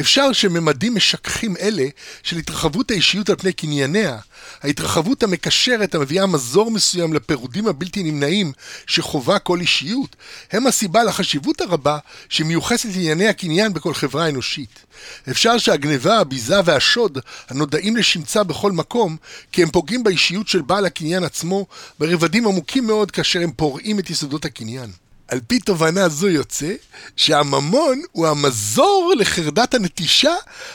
[0.00, 1.84] אפשר שממדים משככים אלה
[2.22, 4.18] של התרחבות האישיות על פני קנייניה,
[4.62, 8.52] ההתרחבות המקשרת המביאה מזור מסוים לפירודים הבלתי נמנעים
[8.86, 10.16] שחווה כל אישיות,
[10.52, 11.98] הם הסיבה לחשיבות הרבה
[12.28, 14.84] שמיוחסת לענייני הקניין בכל חברה אנושית.
[15.30, 19.16] אפשר שהגניבה, הביזה והשוד הנודעים לשמצה בכל מקום,
[19.52, 21.66] כי הם פוגעים באישיות של בעל הקניין עצמו
[21.98, 25.03] ברבדים עמוקים מאוד כאשר הם פורעים את יסודות הקניין.
[25.28, 26.72] על פי תובנה זו יוצא
[27.16, 30.34] שהממון הוא המזור לחרדת הנטישה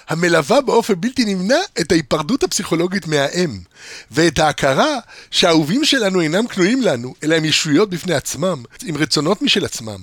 [0.10, 3.60] המלווה באופן בלתי נמנע את ההיפרדות הפסיכולוגית מהאם,
[4.12, 4.98] ואת ההכרה
[5.32, 10.00] שהאהובים שלנו אינם קנויים לנו, אלא הם ישויות בפני עצמם, עם רצונות משל עצמם.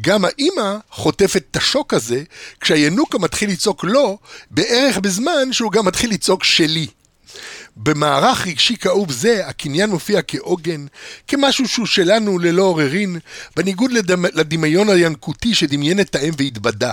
[0.00, 2.22] גם האימא חוטפת את השוק הזה
[2.60, 4.18] כשהינוק מתחיל לצעוק לא,
[4.50, 6.86] בערך בזמן שהוא גם מתחיל לצעוק שלי.
[7.76, 10.86] במערך רגשי כאוב זה, הקניין מופיע כעוגן,
[11.28, 13.18] כמשהו שהוא שלנו ללא עוררין,
[13.56, 14.24] בניגוד לדמ...
[14.24, 16.92] לדמיון הינקותי שדמיין את האם והתבדה.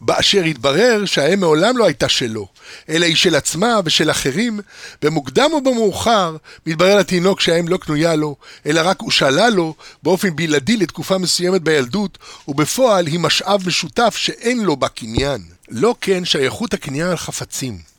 [0.00, 2.46] באשר התברר שהאם מעולם לא הייתה שלו,
[2.88, 4.60] אלא היא של עצמה ושל אחרים,
[5.02, 6.36] במוקדם או במאוחר
[6.66, 8.36] מתברר לתינוק שהאם לא קנויה לו,
[8.66, 14.76] אלא רק הושאלה לו באופן בלעדי לתקופה מסוימת בילדות, ובפועל היא משאב משותף שאין לו
[14.76, 15.40] בה קניין.
[15.68, 17.97] לא כן שייכות הקניין על חפצים.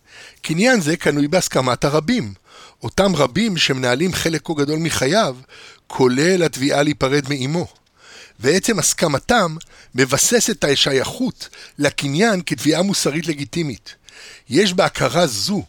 [0.50, 2.34] קניין זה קנוי בהסכמת הרבים.
[2.84, 5.36] אותם רבים שמנהלים חלק כה גדול מחייו,
[5.88, 7.68] כולל התביעה להיפרד מאימו.
[8.40, 9.56] ועצם הסכמתם
[9.96, 13.96] מבסס את השייכות לקניין כתביעה מוסרית לגיטימית.
[14.50, 15.64] יש בהכרה זו,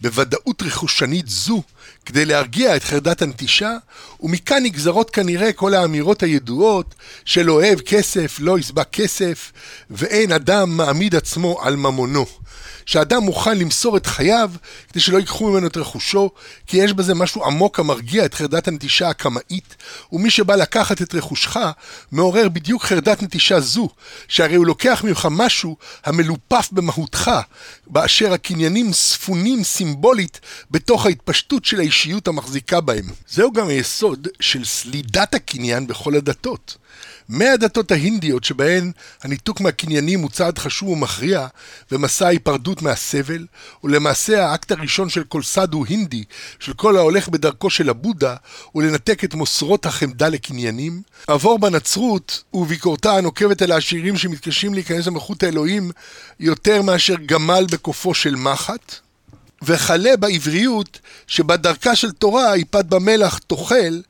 [0.00, 1.62] בוודאות רכושנית זו,
[2.06, 3.76] כדי להרגיע את חרדת הנטישה,
[4.20, 9.52] ומכאן נגזרות כנראה כל האמירות הידועות של אוהב כסף, לא יסבע כסף,
[9.90, 12.26] ואין אדם מעמיד עצמו על ממונו.
[12.86, 14.50] שאדם מוכן למסור את חייו
[14.88, 16.30] כדי שלא ייקחו ממנו את רכושו,
[16.66, 19.76] כי יש בזה משהו עמוק המרגיע את חרדת הנטישה הקמאית,
[20.12, 21.56] ומי שבא לקחת את רכושך,
[22.12, 23.88] מעורר בדיוק חרדת נטישה זו,
[24.28, 27.30] שהרי הוא לוקח ממך משהו המלופף במהותך,
[27.86, 33.04] באשר הקניינים ספונים סימבולית בתוך ההתפשטות של האישיות המחזיקה בהם.
[33.28, 36.76] זהו גם היסוד של סלידת הקניין בכל הדתות.
[37.28, 38.92] מהדתות ההינדיות שבהן
[39.22, 41.46] הניתוק מהקניינים הוא צעד חשוב ומכריע
[41.92, 43.46] ומסע ההיפרדות מהסבל,
[43.84, 46.24] ולמעשה האקט הראשון של כל סאדו הינדי,
[46.58, 48.36] של כל ההולך בדרכו של הבודה,
[48.72, 51.02] הוא לנתק את מוסרות החמדה לקניינים.
[51.26, 55.90] עבור בנצרות וביקורתה הנוקבת על העשירים שמתקשים להיכנס למלכות האלוהים
[56.40, 58.94] יותר מאשר גמל בקופו של מחט.
[59.62, 64.00] וכלה בעבריות שבדרכה של תורה יפת במלח תאכל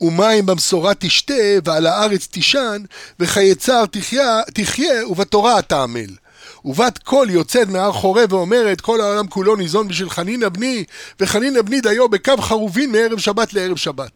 [0.00, 1.34] ומים במשורה תשתה,
[1.64, 2.82] ועל הארץ תישן,
[3.20, 6.10] וחיי צער תחיה, תחיה, ובתורה תעמל.
[6.64, 10.84] ובת קול יוצאת מהר חורב ואומרת, כל העולם כולו ניזון בשביל חנינא בני,
[11.20, 14.10] וחנינא בני דיו בקו חרובין מערב שבת לערב שבת.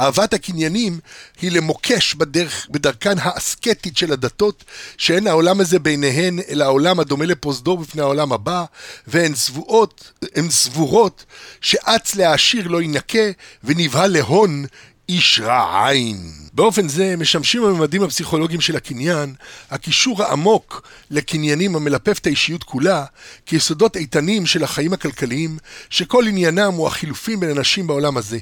[0.00, 0.98] אהבת הקניינים
[1.40, 4.64] היא למוקש בדרך, בדרכן האסקטית של הדתות,
[4.96, 8.64] שאין העולם הזה ביניהן, אלא העולם הדומה לפרוזדור בפני העולם הבא,
[9.06, 11.24] והן סבורות, הן סבורות
[11.60, 13.30] שאץ להעשיר לא ינקה,
[13.64, 14.64] ונבהל להון
[15.10, 16.32] איש רע עין.
[16.52, 19.34] באופן זה משמשים הממדים הפסיכולוגיים של הקניין,
[19.70, 23.04] הקישור העמוק לקניינים המלפף את האישיות כולה,
[23.46, 25.58] כיסודות איתנים של החיים הכלכליים,
[25.90, 28.38] שכל עניינם הוא החילופים בין אנשים בעולם הזה.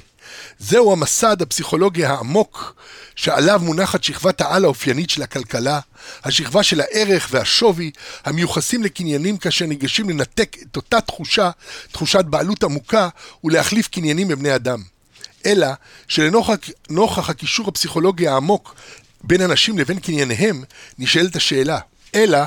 [0.59, 2.75] זהו המסד הפסיכולוגי העמוק
[3.15, 5.79] שעליו מונחת שכבת העל האופיינית של הכלכלה,
[6.23, 7.91] השכבה של הערך והשווי
[8.25, 11.49] המיוחסים לקניינים כאשר ניגשים לנתק את אותה תחושה,
[11.91, 13.09] תחושת בעלות עמוקה,
[13.43, 14.81] ולהחליף קניינים בבני אדם.
[15.45, 15.67] אלא
[16.07, 18.75] שלנוכח הקישור הפסיכולוגי העמוק
[19.23, 20.63] בין אנשים לבין קנייניהם,
[20.99, 21.79] נשאלת השאלה.
[22.15, 22.39] אלא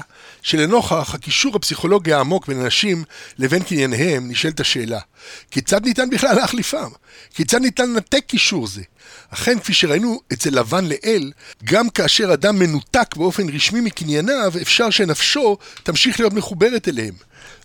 [0.43, 3.05] שלנוכח הקישור הפסיכולוגי העמוק בין אנשים
[3.38, 5.01] לבין קנייניהם, נשאלת השאלה,
[5.51, 6.88] כיצד ניתן בכלל להחליפם?
[7.34, 8.82] כיצד ניתן לנתק קישור זה?
[9.30, 11.32] אכן, כפי שראינו אצל לבן לאל,
[11.64, 17.14] גם כאשר אדם מנותק באופן רשמי מקנייניו, אפשר שנפשו תמשיך להיות מחוברת אליהם.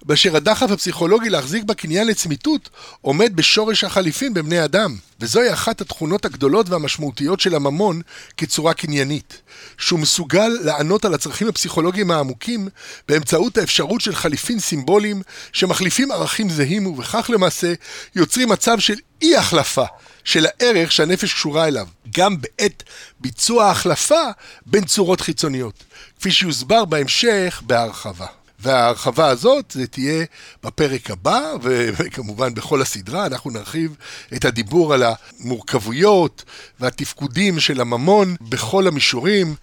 [0.05, 2.69] באשר הדחף הפסיכולוגי להחזיק בקניין לצמיתות
[3.01, 4.95] עומד בשורש החליפין בבני אדם.
[5.19, 8.01] וזוהי אחת התכונות הגדולות והמשמעותיות של הממון
[8.37, 9.41] כצורה קניינית.
[9.77, 12.67] שהוא מסוגל לענות על הצרכים הפסיכולוגיים העמוקים
[13.07, 15.21] באמצעות האפשרות של חליפין סימבוליים
[15.53, 17.73] שמחליפים ערכים זהים ובכך למעשה
[18.15, 19.85] יוצרים מצב של אי החלפה
[20.23, 21.87] של הערך שהנפש קשורה אליו,
[22.17, 22.83] גם בעת
[23.19, 24.21] ביצוע ההחלפה
[24.65, 25.83] בין צורות חיצוניות,
[26.19, 28.36] כפי שיוסבר בהמשך בהרחבה.
[28.59, 30.25] וההרחבה הזאת זה תהיה
[30.63, 33.95] בפרק הבא, וכמובן בכל הסדרה אנחנו נרחיב
[34.33, 36.43] את הדיבור על המורכבויות
[36.79, 39.55] והתפקודים של הממון בכל המישורים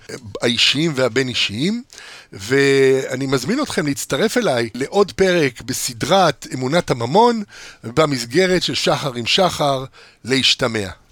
[0.42, 1.82] האישיים והבין-אישיים.
[2.32, 7.42] ואני מזמין אתכם להצטרף אליי לעוד פרק בסדרת אמונת הממון,
[7.84, 9.84] במסגרת של שחר עם שחר,
[10.24, 10.88] להשתמע.